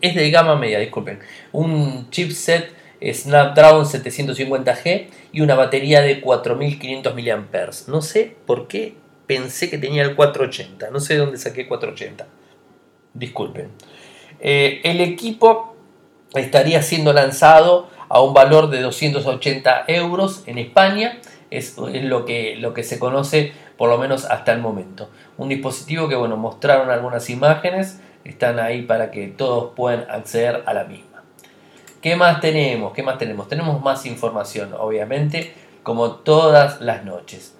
es 0.00 0.14
de 0.14 0.30
gama 0.30 0.56
media, 0.56 0.78
disculpen, 0.78 1.20
un 1.52 2.10
chipset 2.10 2.72
Snapdragon 3.12 3.84
750G 3.84 5.06
y 5.32 5.40
una 5.40 5.54
batería 5.54 6.00
de 6.02 6.20
4500 6.20 7.14
mAh. 7.14 7.70
No 7.88 8.02
sé 8.02 8.36
por 8.46 8.68
qué 8.68 8.94
pensé 9.26 9.70
que 9.70 9.78
tenía 9.78 10.02
el 10.02 10.14
480. 10.14 10.90
No 10.90 11.00
sé 11.00 11.14
de 11.14 11.20
dónde 11.20 11.38
saqué 11.38 11.66
480. 11.66 12.26
Disculpen. 13.14 13.70
Eh, 14.40 14.80
el 14.84 15.00
equipo 15.00 15.76
estaría 16.34 16.82
siendo 16.82 17.12
lanzado 17.12 17.88
a 18.08 18.20
un 18.20 18.34
valor 18.34 18.70
de 18.70 18.80
280 18.80 19.84
euros 19.88 20.42
en 20.46 20.58
España. 20.58 21.18
Es, 21.50 21.76
lo, 21.76 22.24
que, 22.24 22.56
lo 22.56 22.72
que 22.72 22.82
se 22.82 22.98
conoce 22.98 23.52
por 23.76 23.90
lo 23.90 23.98
menos 23.98 24.24
hasta 24.24 24.52
el 24.52 24.60
momento. 24.60 25.10
Un 25.36 25.48
dispositivo 25.48 26.08
que, 26.08 26.14
bueno, 26.14 26.36
mostraron 26.36 26.90
algunas 26.90 27.28
imágenes. 27.30 28.00
Están 28.24 28.60
ahí 28.60 28.82
para 28.82 29.10
que 29.10 29.26
todos 29.28 29.72
puedan 29.74 30.06
acceder 30.10 30.62
a 30.66 30.72
la 30.72 30.84
misma. 30.84 31.11
¿Qué 32.02 32.16
más 32.16 32.40
tenemos? 32.40 32.92
¿Qué 32.92 33.04
más 33.04 33.16
tenemos? 33.16 33.48
Tenemos 33.48 33.80
más 33.80 34.04
información, 34.06 34.74
obviamente, 34.76 35.54
como 35.84 36.16
todas 36.16 36.80
las 36.80 37.04
noches. 37.04 37.54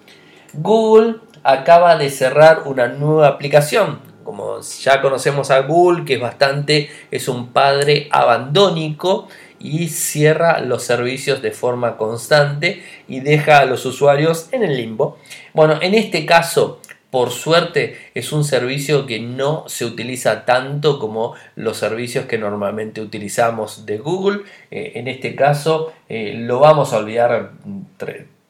Google 0.52 1.20
acaba 1.44 1.96
de 1.96 2.10
cerrar 2.10 2.64
una 2.66 2.88
nueva 2.88 3.28
aplicación. 3.28 4.00
Como 4.24 4.58
ya 4.60 5.00
conocemos 5.00 5.52
a 5.52 5.60
Google, 5.60 6.04
que 6.04 6.14
es 6.14 6.20
bastante, 6.20 6.90
es 7.12 7.28
un 7.28 7.52
padre 7.52 8.08
abandónico 8.10 9.28
y 9.60 9.86
cierra 9.88 10.58
los 10.58 10.82
servicios 10.82 11.40
de 11.40 11.52
forma 11.52 11.96
constante 11.96 12.82
y 13.06 13.20
deja 13.20 13.60
a 13.60 13.64
los 13.64 13.86
usuarios 13.86 14.48
en 14.50 14.64
el 14.64 14.76
limbo. 14.76 15.18
Bueno, 15.54 15.78
en 15.80 15.94
este 15.94 16.26
caso, 16.26 16.80
por 17.12 17.30
suerte, 17.30 17.98
es 18.14 18.32
un 18.32 18.42
servicio 18.42 19.04
que 19.04 19.20
no 19.20 19.64
se 19.68 19.84
utiliza 19.84 20.46
tanto 20.46 20.98
como 20.98 21.34
los 21.56 21.76
servicios 21.76 22.24
que 22.24 22.38
normalmente 22.38 23.02
utilizamos 23.02 23.84
de 23.84 23.98
Google. 23.98 24.44
Eh, 24.70 24.92
en 24.94 25.08
este 25.08 25.34
caso, 25.34 25.92
eh, 26.08 26.32
lo 26.34 26.58
vamos 26.58 26.94
a 26.94 26.96
olvidar 26.96 27.50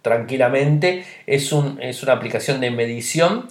tranquilamente. 0.01 1.05
Es, 1.27 1.51
un, 1.51 1.83
es 1.83 2.05
una 2.05 2.12
aplicación 2.12 2.61
de 2.61 2.70
medición, 2.70 3.48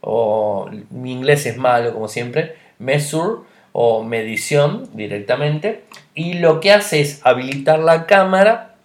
o 0.00 0.70
mi 0.90 1.10
inglés 1.10 1.44
es 1.46 1.56
malo 1.56 1.92
como 1.92 2.06
siempre, 2.06 2.54
measure 2.78 3.40
o 3.72 4.04
medición 4.04 4.88
directamente. 4.94 5.82
Y 6.14 6.34
lo 6.34 6.60
que 6.60 6.70
hace 6.70 7.00
es 7.00 7.20
habilitar 7.24 7.80
la 7.80 8.06
cámara 8.06 8.76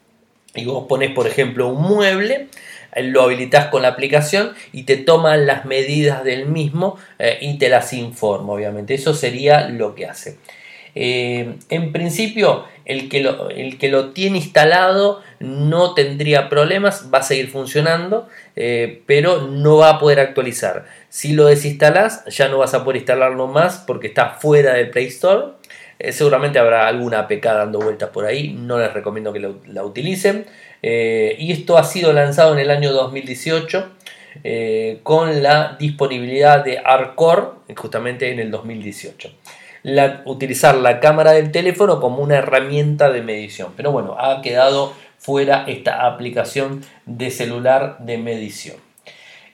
y 0.56 0.66
vos 0.66 0.88
pones, 0.88 1.12
por 1.12 1.28
ejemplo, 1.28 1.68
un 1.68 1.84
mueble 1.84 2.48
lo 2.96 3.24
habilitas 3.24 3.68
con 3.68 3.82
la 3.82 3.90
aplicación 3.90 4.54
y 4.72 4.84
te 4.84 4.98
toman 4.98 5.46
las 5.46 5.66
medidas 5.66 6.24
del 6.24 6.48
mismo 6.48 6.98
eh, 7.20 7.38
y 7.42 7.58
te 7.58 7.70
las 7.70 7.94
informa, 7.94 8.54
obviamente. 8.54 8.94
Eso 8.94 9.14
sería 9.14 9.68
lo 9.70 9.96
que 9.96 10.06
hace. 10.06 10.38
Eh, 11.00 11.58
en 11.70 11.92
principio, 11.92 12.66
el 12.86 13.08
que, 13.08 13.20
lo, 13.20 13.52
el 13.52 13.78
que, 13.78 13.90
lo, 13.90 14.14
tiene 14.14 14.38
instalado 14.38 15.22
no 15.40 15.94
tendría 15.94 16.50
problemas, 16.50 17.10
va 17.14 17.20
a 17.20 17.24
seguir 17.24 17.50
funcionando, 17.50 18.28
eh, 18.56 19.04
pero 19.06 19.42
no 19.42 19.78
va 19.78 19.90
a 19.92 20.00
poder 20.00 20.20
actualizar. 20.20 20.86
Si 21.10 21.34
lo 21.34 21.46
desinstalas, 21.46 22.26
ya 22.26 22.48
no 22.48 22.58
vas 22.58 22.74
a 22.74 22.84
poder 22.84 22.98
instalarlo 22.98 23.46
más 23.46 23.84
porque 23.86 24.08
está 24.08 24.30
fuera 24.40 24.74
del 24.74 24.90
Play 24.90 25.06
Store. 25.06 25.57
Seguramente 26.12 26.60
habrá 26.60 26.88
alguna 26.88 27.20
APK 27.20 27.44
dando 27.44 27.80
vueltas 27.80 28.10
por 28.10 28.26
ahí, 28.26 28.54
no 28.54 28.78
les 28.78 28.94
recomiendo 28.94 29.34
que 29.34 29.40
la 29.66 29.84
utilicen. 29.84 30.46
Eh, 30.82 31.36
y 31.40 31.52
esto 31.52 31.78
ha 31.78 31.84
sido 31.84 32.14
lanzado 32.14 32.54
en 32.54 32.60
el 32.60 32.70
año 32.70 32.94
2018 32.94 33.90
eh, 34.44 35.00
con 35.04 35.42
la 35.42 35.76
disponibilidad 35.80 36.64
de 36.64 36.80
Arcore 36.80 37.48
justamente 37.76 38.32
en 38.32 38.40
el 38.40 38.52
2018. 38.52 39.32
utilizar 40.26 40.76
la 40.76 41.00
cámara 41.00 41.32
del 41.32 41.52
teléfono 41.52 42.00
como 42.00 42.22
una 42.22 42.38
herramienta 42.38 43.10
de 43.10 43.22
medición. 43.22 43.74
Pero 43.76 43.92
bueno, 43.92 44.16
ha 44.20 44.42
quedado 44.42 44.94
fuera 45.18 45.66
esta 45.68 46.06
aplicación 46.06 46.84
de 47.06 47.32
celular 47.32 47.98
de 48.00 48.18
medición. 48.18 48.87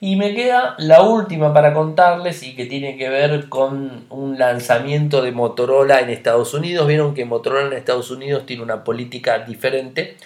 Y 0.06 0.18
me 0.18 0.36
queda 0.36 0.76
la 0.80 1.02
última 1.02 1.54
para 1.54 1.74
contarles 1.74 2.44
y 2.44 2.58
que 2.58 2.66
tiene 2.66 2.98
que 2.98 3.08
ver 3.08 3.48
con 3.48 4.04
un 4.10 4.38
lanzamiento 4.38 5.22
de 5.22 5.32
Motorola 5.32 6.02
en 6.02 6.10
Estados 6.10 6.54
Unidos. 6.54 6.89
Vieron 6.89 7.13
que 7.13 7.24
Motorola 7.24 7.68
en 7.68 7.72
Estados 7.72 8.12
Unidos 8.12 8.46
tiene 8.46 8.63
una 8.63 8.84
política 8.84 9.39
diferente 9.39 10.18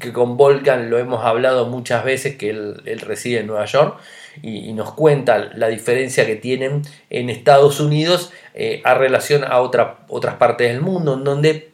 que 0.00 0.12
con 0.12 0.36
Volcan 0.36 0.90
lo 0.90 0.98
hemos 0.98 1.24
hablado 1.24 1.66
muchas 1.68 2.04
veces, 2.04 2.34
que 2.34 2.50
él, 2.50 3.00
reside 3.00 3.38
en 3.38 3.46
Nueva 3.46 3.64
York 3.66 4.00
y, 4.42 4.72
nos 4.72 4.92
cuenta 4.92 5.38
la 5.54 5.68
diferencia 5.68 6.26
que 6.26 6.34
tienen 6.34 6.82
en 7.08 7.30
Estados 7.30 7.78
Unidos 7.78 8.32
eh, 8.54 8.82
a 8.84 8.94
relación 8.94 9.44
a 9.44 9.60
otras 9.60 10.34
partes 10.36 10.68
del 10.68 10.80
mundo, 10.80 11.14
en 11.14 11.22
donde 11.22 11.71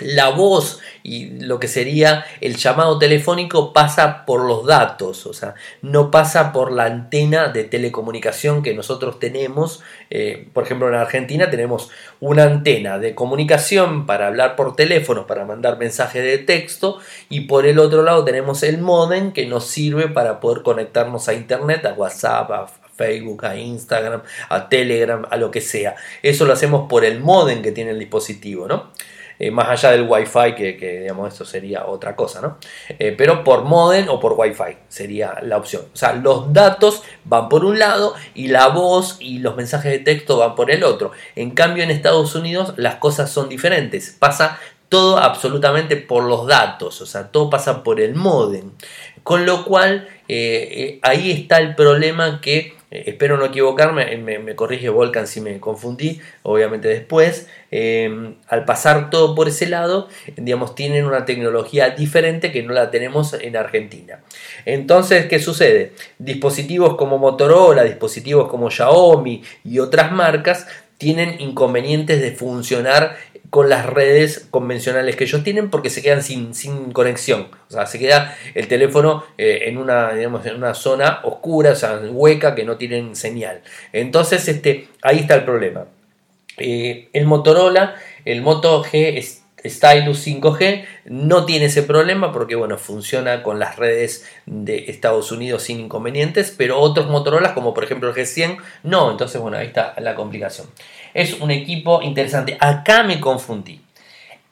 la 0.00 0.30
voz 0.30 0.80
y 1.04 1.26
lo 1.40 1.60
que 1.60 1.68
sería 1.68 2.24
el 2.40 2.56
llamado 2.56 2.98
telefónico 2.98 3.72
pasa 3.72 4.24
por 4.24 4.40
los 4.44 4.66
datos, 4.66 5.24
o 5.26 5.32
sea, 5.32 5.54
no 5.82 6.10
pasa 6.10 6.52
por 6.52 6.72
la 6.72 6.86
antena 6.86 7.48
de 7.48 7.64
telecomunicación 7.64 8.62
que 8.62 8.74
nosotros 8.74 9.20
tenemos. 9.20 9.82
Eh, 10.10 10.48
por 10.52 10.64
ejemplo, 10.64 10.88
en 10.88 10.94
Argentina 10.94 11.48
tenemos 11.50 11.90
una 12.20 12.44
antena 12.44 12.98
de 12.98 13.14
comunicación 13.14 14.06
para 14.06 14.26
hablar 14.26 14.56
por 14.56 14.74
teléfono, 14.74 15.26
para 15.26 15.44
mandar 15.44 15.78
mensajes 15.78 16.24
de 16.24 16.38
texto, 16.38 16.98
y 17.28 17.42
por 17.42 17.66
el 17.66 17.78
otro 17.78 18.02
lado 18.02 18.24
tenemos 18.24 18.62
el 18.64 18.78
modem 18.78 19.32
que 19.32 19.46
nos 19.46 19.66
sirve 19.66 20.08
para 20.08 20.40
poder 20.40 20.62
conectarnos 20.62 21.28
a 21.28 21.34
Internet, 21.34 21.86
a 21.86 21.92
WhatsApp, 21.92 22.50
a 22.50 22.66
Facebook, 22.96 23.44
a 23.44 23.56
Instagram, 23.56 24.22
a 24.48 24.68
Telegram, 24.68 25.24
a 25.30 25.36
lo 25.36 25.50
que 25.50 25.60
sea. 25.60 25.96
Eso 26.22 26.44
lo 26.46 26.52
hacemos 26.52 26.88
por 26.88 27.04
el 27.04 27.20
modem 27.20 27.62
que 27.62 27.72
tiene 27.72 27.90
el 27.92 27.98
dispositivo, 27.98 28.66
¿no? 28.66 28.90
Eh, 29.38 29.50
más 29.50 29.68
allá 29.68 29.90
del 29.90 30.06
Wi-Fi, 30.08 30.54
que, 30.54 31.00
digamos 31.00 31.32
esto 31.32 31.44
sería 31.44 31.86
otra 31.86 32.14
cosa, 32.14 32.40
¿no? 32.40 32.58
Eh, 32.98 33.14
pero 33.16 33.42
por 33.42 33.64
modem 33.64 34.08
o 34.08 34.20
por 34.20 34.34
Wi-Fi 34.34 34.76
sería 34.88 35.38
la 35.42 35.56
opción. 35.56 35.82
O 35.92 35.96
sea, 35.96 36.12
los 36.12 36.52
datos 36.52 37.02
van 37.24 37.48
por 37.48 37.64
un 37.64 37.78
lado 37.78 38.14
y 38.34 38.48
la 38.48 38.68
voz 38.68 39.16
y 39.20 39.38
los 39.38 39.56
mensajes 39.56 39.90
de 39.90 39.98
texto 39.98 40.38
van 40.38 40.54
por 40.54 40.70
el 40.70 40.84
otro. 40.84 41.10
En 41.34 41.50
cambio, 41.50 41.82
en 41.82 41.90
Estados 41.90 42.34
Unidos 42.34 42.74
las 42.76 42.96
cosas 42.96 43.30
son 43.30 43.48
diferentes. 43.48 44.16
Pasa 44.18 44.58
todo 44.88 45.18
absolutamente 45.18 45.96
por 45.96 46.24
los 46.24 46.46
datos, 46.46 47.00
o 47.00 47.06
sea, 47.06 47.32
todo 47.32 47.50
pasa 47.50 47.82
por 47.82 48.00
el 48.00 48.14
modem. 48.14 48.70
Con 49.24 49.46
lo 49.46 49.64
cual, 49.64 50.08
eh, 50.28 51.00
ahí 51.02 51.32
está 51.32 51.58
el 51.58 51.74
problema 51.74 52.40
que 52.40 52.74
eh, 52.94 53.02
espero 53.06 53.36
no 53.36 53.46
equivocarme, 53.46 54.14
eh, 54.14 54.18
me, 54.18 54.54
corrige 54.54 54.88
Volcan 54.88 55.26
si 55.26 55.40
me 55.40 55.58
confundí, 55.58 56.20
obviamente 56.44 56.86
después. 56.86 57.48
Eh, 57.72 58.34
al 58.46 58.64
pasar 58.64 59.10
todo 59.10 59.34
por 59.34 59.48
ese 59.48 59.66
lado, 59.66 60.08
digamos, 60.36 60.76
tienen 60.76 61.04
una 61.04 61.24
tecnología 61.24 61.90
diferente 61.90 62.52
que 62.52 62.62
no 62.62 62.72
la 62.72 62.92
tenemos 62.92 63.34
en 63.34 63.56
Argentina. 63.56 64.20
Entonces, 64.64 65.26
¿qué 65.26 65.40
sucede? 65.40 65.92
Dispositivos 66.18 66.96
como 66.96 67.18
Motorola, 67.18 67.82
dispositivos 67.82 68.48
como 68.48 68.70
Xiaomi 68.70 69.42
y 69.64 69.80
otras 69.80 70.12
marcas 70.12 70.68
tienen 70.96 71.40
inconvenientes 71.40 72.20
de 72.20 72.30
funcionar 72.30 73.16
con 73.50 73.68
las 73.68 73.86
redes 73.86 74.46
convencionales 74.50 75.16
que 75.16 75.24
ellos 75.24 75.44
tienen 75.44 75.70
porque 75.70 75.90
se 75.90 76.02
quedan 76.02 76.22
sin, 76.22 76.54
sin 76.54 76.92
conexión. 76.92 77.48
O 77.68 77.72
sea, 77.72 77.86
se 77.86 77.98
queda 77.98 78.36
el 78.54 78.68
teléfono 78.68 79.24
eh, 79.38 79.62
en, 79.66 79.78
una, 79.78 80.12
digamos, 80.12 80.44
en 80.46 80.56
una 80.56 80.74
zona 80.74 81.20
oscura, 81.22 81.72
o 81.72 81.76
sea, 81.76 82.00
hueca, 82.10 82.54
que 82.54 82.64
no 82.64 82.76
tienen 82.76 83.14
señal. 83.14 83.62
Entonces, 83.92 84.48
este, 84.48 84.88
ahí 85.02 85.20
está 85.20 85.34
el 85.34 85.44
problema. 85.44 85.86
Eh, 86.56 87.08
el 87.12 87.26
Motorola, 87.26 87.96
el 88.24 88.42
Moto 88.42 88.84
G 88.84 89.42
Stylus 89.64 90.26
5G 90.26 90.84
no 91.06 91.46
tiene 91.46 91.66
ese 91.66 91.82
problema 91.82 92.32
porque 92.32 92.54
bueno, 92.54 92.76
funciona 92.76 93.42
con 93.42 93.58
las 93.58 93.76
redes 93.76 94.26
de 94.46 94.90
Estados 94.90 95.32
Unidos 95.32 95.62
sin 95.62 95.80
inconvenientes, 95.80 96.54
pero 96.56 96.78
otros 96.80 97.08
Motorola 97.08 97.54
como 97.54 97.72
por 97.72 97.84
ejemplo 97.84 98.10
el 98.10 98.14
G100 98.14 98.58
no, 98.82 99.10
entonces 99.10 99.40
bueno, 99.40 99.56
ahí 99.56 99.68
está 99.68 99.94
la 99.98 100.14
complicación. 100.14 100.66
Es 101.14 101.40
un 101.40 101.52
equipo 101.52 102.02
interesante. 102.02 102.56
Acá 102.60 103.04
me 103.04 103.20
confundí. 103.20 103.80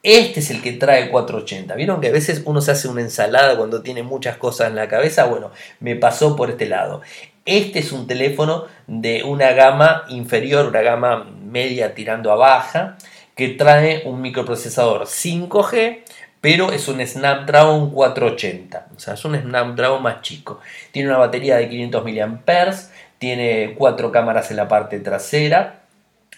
Este 0.03 0.41
es 0.41 0.51
el 0.51 0.63
que 0.63 0.73
trae 0.73 1.11
480. 1.11 1.75
¿Vieron 1.75 2.01
que 2.01 2.09
a 2.09 2.13
veces 2.13 2.43
uno 2.45 2.61
se 2.61 2.71
hace 2.73 2.89
una 2.89 3.03
ensalada 3.03 3.57
cuando 3.57 3.83
tiene 3.83 4.03
muchas 4.03 4.37
cosas 4.37 4.69
en 4.69 4.77
la 4.77 4.89
cabeza? 4.89 5.27
Bueno, 5.27 5.51
me 5.81 5.97
pasó 5.97 6.35
por 6.35 6.51
este 6.51 6.67
lado. 6.67 7.03
Este 7.45 7.81
es 7.81 7.93
un 7.93 8.07
teléfono 8.07 8.67
de 8.87 9.25
una 9.25 9.53
gama 9.53 10.05
inferior, 10.09 10.67
una 10.67 10.83
gama 10.83 11.25
media 11.25 11.95
tirando 11.95 12.31
a 12.31 12.37
baja, 12.37 12.97
que 13.37 13.49
trae 13.49 14.03
un 14.05 14.21
microprocesador 14.21 15.07
5G, 15.07 16.03
pero 16.41 16.73
es 16.73 16.89
un 16.89 17.05
Snapdragon 17.05 17.91
480. 17.91 18.89
O 18.97 19.01
sea, 19.01 19.15
es 19.15 19.25
un 19.25 19.41
Snapdragon 19.41 20.03
más 20.03 20.23
chico. 20.23 20.61
Tiene 20.91 21.09
una 21.09 21.19
batería 21.19 21.57
de 21.57 21.69
500 21.69 22.05
mAh, 22.05 22.75
tiene 23.19 23.75
cuatro 23.79 24.11
cámaras 24.11 24.51
en 24.51 24.57
la 24.57 24.67
parte 24.67 24.99
trasera, 24.99 25.82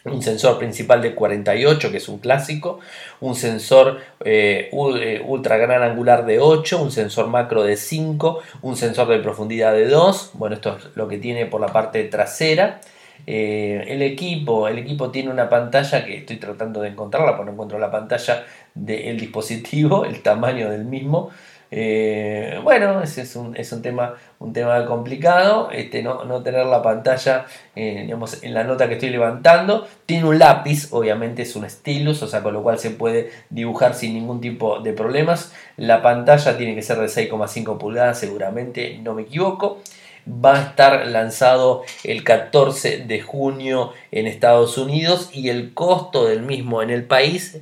un 0.04 0.22
sensor 0.22 0.58
principal 0.58 1.00
de 1.00 1.14
48, 1.14 1.90
que 1.90 1.96
es 1.96 2.08
un 2.08 2.18
clásico, 2.18 2.80
un 3.20 3.34
sensor 3.34 4.00
eh, 4.24 4.70
eh, 4.70 5.22
ultra 5.26 5.56
gran 5.56 5.82
angular 5.82 6.26
de 6.26 6.40
8, 6.40 6.82
un 6.82 6.92
sensor 6.92 7.28
macro 7.28 7.62
de 7.62 7.76
5, 7.76 8.42
un 8.62 8.76
sensor 8.76 9.08
de 9.08 9.18
profundidad 9.20 9.72
de 9.72 9.88
2, 9.88 10.32
bueno, 10.34 10.56
esto 10.56 10.76
es 10.76 10.84
lo 10.94 11.08
que 11.08 11.18
tiene 11.18 11.46
por 11.46 11.60
la 11.60 11.68
parte 11.68 12.04
trasera. 12.04 12.80
Eh, 13.26 13.84
el 13.88 14.02
equipo, 14.02 14.68
el 14.68 14.78
equipo 14.78 15.10
tiene 15.10 15.30
una 15.30 15.48
pantalla 15.48 16.04
que 16.04 16.18
estoy 16.18 16.36
tratando 16.36 16.82
de 16.82 16.88
encontrarla, 16.90 17.36
porque 17.36 17.46
no 17.46 17.52
encuentro 17.52 17.78
la 17.78 17.90
pantalla 17.90 18.44
del 18.74 19.18
dispositivo, 19.18 20.04
el 20.04 20.22
tamaño 20.22 20.68
del 20.68 20.84
mismo. 20.84 21.30
Eh, 21.70 22.60
bueno, 22.62 23.02
ese 23.02 23.22
es 23.22 23.34
un, 23.36 23.56
es 23.56 23.72
un, 23.72 23.82
tema, 23.82 24.14
un 24.38 24.52
tema 24.52 24.84
complicado, 24.86 25.70
este, 25.72 26.02
no, 26.02 26.24
no 26.24 26.42
tener 26.42 26.66
la 26.66 26.82
pantalla 26.82 27.46
eh, 27.76 28.02
digamos, 28.02 28.42
en 28.42 28.54
la 28.54 28.64
nota 28.64 28.86
que 28.88 28.94
estoy 28.94 29.10
levantando. 29.10 29.86
Tiene 30.06 30.26
un 30.26 30.38
lápiz, 30.38 30.92
obviamente 30.92 31.42
es 31.42 31.56
un 31.56 31.68
stylus, 31.68 32.22
o 32.22 32.28
sea, 32.28 32.42
con 32.42 32.54
lo 32.54 32.62
cual 32.62 32.78
se 32.78 32.90
puede 32.90 33.30
dibujar 33.50 33.94
sin 33.94 34.14
ningún 34.14 34.40
tipo 34.40 34.80
de 34.80 34.92
problemas. 34.92 35.52
La 35.76 36.02
pantalla 36.02 36.56
tiene 36.56 36.74
que 36.74 36.82
ser 36.82 36.98
de 36.98 37.06
6,5 37.06 37.78
pulgadas, 37.78 38.18
seguramente, 38.18 38.98
no 39.02 39.14
me 39.14 39.22
equivoco. 39.22 39.80
Va 40.26 40.56
a 40.56 40.62
estar 40.62 41.06
lanzado 41.06 41.82
el 42.02 42.24
14 42.24 43.04
de 43.04 43.20
junio 43.20 43.92
en 44.10 44.26
Estados 44.26 44.78
Unidos 44.78 45.28
y 45.32 45.50
el 45.50 45.74
costo 45.74 46.26
del 46.26 46.42
mismo 46.42 46.82
en 46.82 46.90
el 46.90 47.04
país 47.04 47.60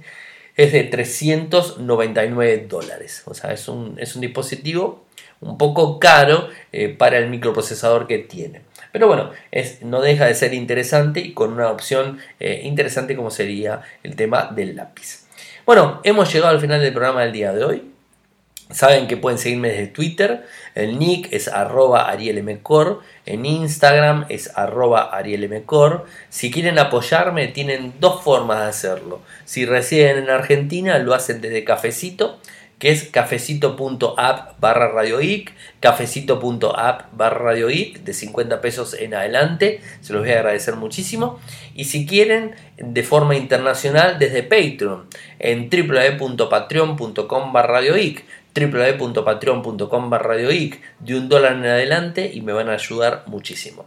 es 0.56 0.72
de 0.72 0.84
399 0.84 2.66
dólares. 2.68 3.22
O 3.26 3.34
sea, 3.34 3.52
es 3.52 3.68
un, 3.68 3.96
es 3.98 4.14
un 4.14 4.20
dispositivo 4.20 5.04
un 5.40 5.58
poco 5.58 5.98
caro 5.98 6.48
eh, 6.72 6.88
para 6.88 7.18
el 7.18 7.28
microprocesador 7.28 8.06
que 8.06 8.18
tiene. 8.18 8.62
Pero 8.92 9.08
bueno, 9.08 9.30
es, 9.50 9.82
no 9.82 10.00
deja 10.00 10.26
de 10.26 10.34
ser 10.34 10.54
interesante 10.54 11.20
y 11.20 11.32
con 11.32 11.52
una 11.52 11.70
opción 11.70 12.18
eh, 12.38 12.60
interesante 12.64 13.16
como 13.16 13.30
sería 13.30 13.82
el 14.02 14.14
tema 14.14 14.50
del 14.54 14.76
lápiz. 14.76 15.26
Bueno, 15.66 16.00
hemos 16.04 16.32
llegado 16.32 16.52
al 16.52 16.60
final 16.60 16.80
del 16.80 16.92
programa 16.92 17.22
del 17.22 17.32
día 17.32 17.52
de 17.52 17.64
hoy. 17.64 17.91
Saben 18.72 19.06
que 19.06 19.16
pueden 19.16 19.38
seguirme 19.38 19.68
desde 19.68 19.86
Twitter. 19.86 20.46
El 20.74 20.98
nick 20.98 21.32
es 21.32 21.48
arroba 21.48 22.10
arielmcor. 22.10 23.00
En 23.26 23.46
Instagram 23.46 24.26
es 24.28 24.50
arroba 24.56 25.02
arielmcor. 25.14 26.06
Si 26.30 26.50
quieren 26.50 26.78
apoyarme, 26.78 27.48
tienen 27.48 27.94
dos 28.00 28.22
formas 28.22 28.60
de 28.60 28.66
hacerlo. 28.66 29.20
Si 29.44 29.66
residen 29.66 30.18
en 30.18 30.30
Argentina, 30.30 30.98
lo 30.98 31.14
hacen 31.14 31.40
desde 31.40 31.64
Cafecito 31.64 32.38
que 32.82 32.90
es 32.90 33.04
cafecito.app 33.04 34.58
barra 34.58 34.88
radioic, 34.88 35.54
cafecito.app 35.78 37.12
barra 37.12 37.38
radioic 37.38 38.00
de 38.00 38.12
50 38.12 38.60
pesos 38.60 38.94
en 38.94 39.14
adelante, 39.14 39.80
se 40.00 40.12
los 40.12 40.22
voy 40.22 40.32
a 40.32 40.38
agradecer 40.40 40.74
muchísimo. 40.74 41.38
Y 41.76 41.84
si 41.84 42.06
quieren, 42.06 42.56
de 42.78 43.04
forma 43.04 43.36
internacional 43.36 44.18
desde 44.18 44.42
Patreon, 44.42 45.06
en 45.38 45.70
www.patreon.com 45.70 47.52
barra 47.52 47.74
radioic 47.74 48.24
www.patreon.com 48.54 50.10
barra 50.10 50.36
de 50.36 50.78
un 51.10 51.28
dólar 51.28 51.52
en 51.54 51.66
adelante 51.66 52.30
y 52.32 52.40
me 52.40 52.52
van 52.52 52.68
a 52.68 52.74
ayudar 52.74 53.24
muchísimo. 53.26 53.86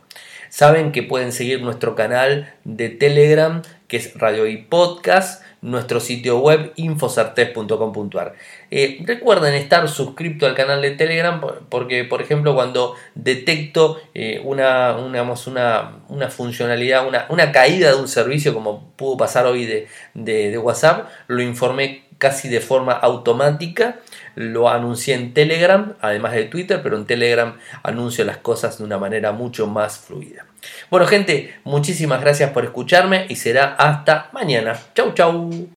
Saben 0.50 0.92
que 0.92 1.04
pueden 1.04 1.32
seguir 1.32 1.62
nuestro 1.62 1.96
canal 1.96 2.54
de 2.64 2.90
Telegram 2.90 3.62
que 3.88 3.98
es 3.98 4.18
Radio 4.18 4.46
Podcast, 4.68 5.44
nuestro 5.62 6.00
sitio 6.00 6.40
web 6.40 6.74
infosartes.com.ar. 6.76 8.34
Eh, 8.72 9.04
recuerden 9.06 9.54
estar 9.54 9.88
suscrito 9.88 10.46
al 10.46 10.56
canal 10.56 10.82
de 10.82 10.92
Telegram 10.92 11.40
porque, 11.70 12.04
por 12.04 12.22
ejemplo, 12.22 12.56
cuando 12.56 12.96
detecto 13.14 14.00
eh, 14.14 14.42
una, 14.44 14.96
una, 14.98 16.30
funcionalidad, 16.30 17.06
una, 17.30 17.52
caída 17.52 17.92
de 17.92 17.96
un 17.96 18.08
servicio 18.08 18.54
como 18.54 18.92
pudo 18.96 19.18
pasar 19.18 19.46
hoy 19.46 19.66
de, 19.66 19.88
de 20.14 20.58
WhatsApp, 20.58 21.08
lo 21.28 21.42
informé 21.42 22.05
casi 22.18 22.50
de 22.50 22.62
forma 22.62 22.94
automática 22.94 24.00
lo 24.36 24.70
anuncié 24.70 25.16
en 25.16 25.34
Telegram, 25.34 25.96
además 26.02 26.34
de 26.34 26.46
Twitter, 26.46 26.82
pero 26.84 26.98
en 26.98 27.06
Telegram 27.06 27.58
anuncio 27.84 28.26
las 28.26 28.38
cosas 28.38 28.78
de 28.78 28.84
una 28.84 28.98
manera 28.98 29.32
mucho 29.32 29.68
más 29.68 29.98
fluida. 29.98 30.46
Bueno 30.90 31.06
gente, 31.06 31.56
muchísimas 31.64 32.22
gracias 32.22 32.52
por 32.52 32.66
escucharme 32.66 33.26
y 33.30 33.36
será 33.36 33.76
hasta 33.76 34.30
mañana. 34.34 34.78
Chau 34.94 35.14
chau. 35.14 35.70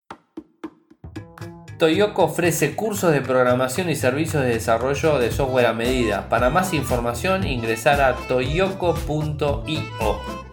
Toyoko 1.79 2.25
ofrece 2.25 2.75
cursos 2.75 3.13
de 3.13 3.21
programación 3.21 3.89
y 3.89 3.95
servicios 3.95 4.43
de 4.43 4.49
desarrollo 4.49 5.19
de 5.21 5.31
software 5.31 5.67
a 5.67 5.73
medida. 5.73 6.29
Para 6.29 6.51
más 6.51 6.75
información 6.75 7.47
ingresar 7.47 8.01
a 8.01 8.15
toyoko.io 8.15 9.69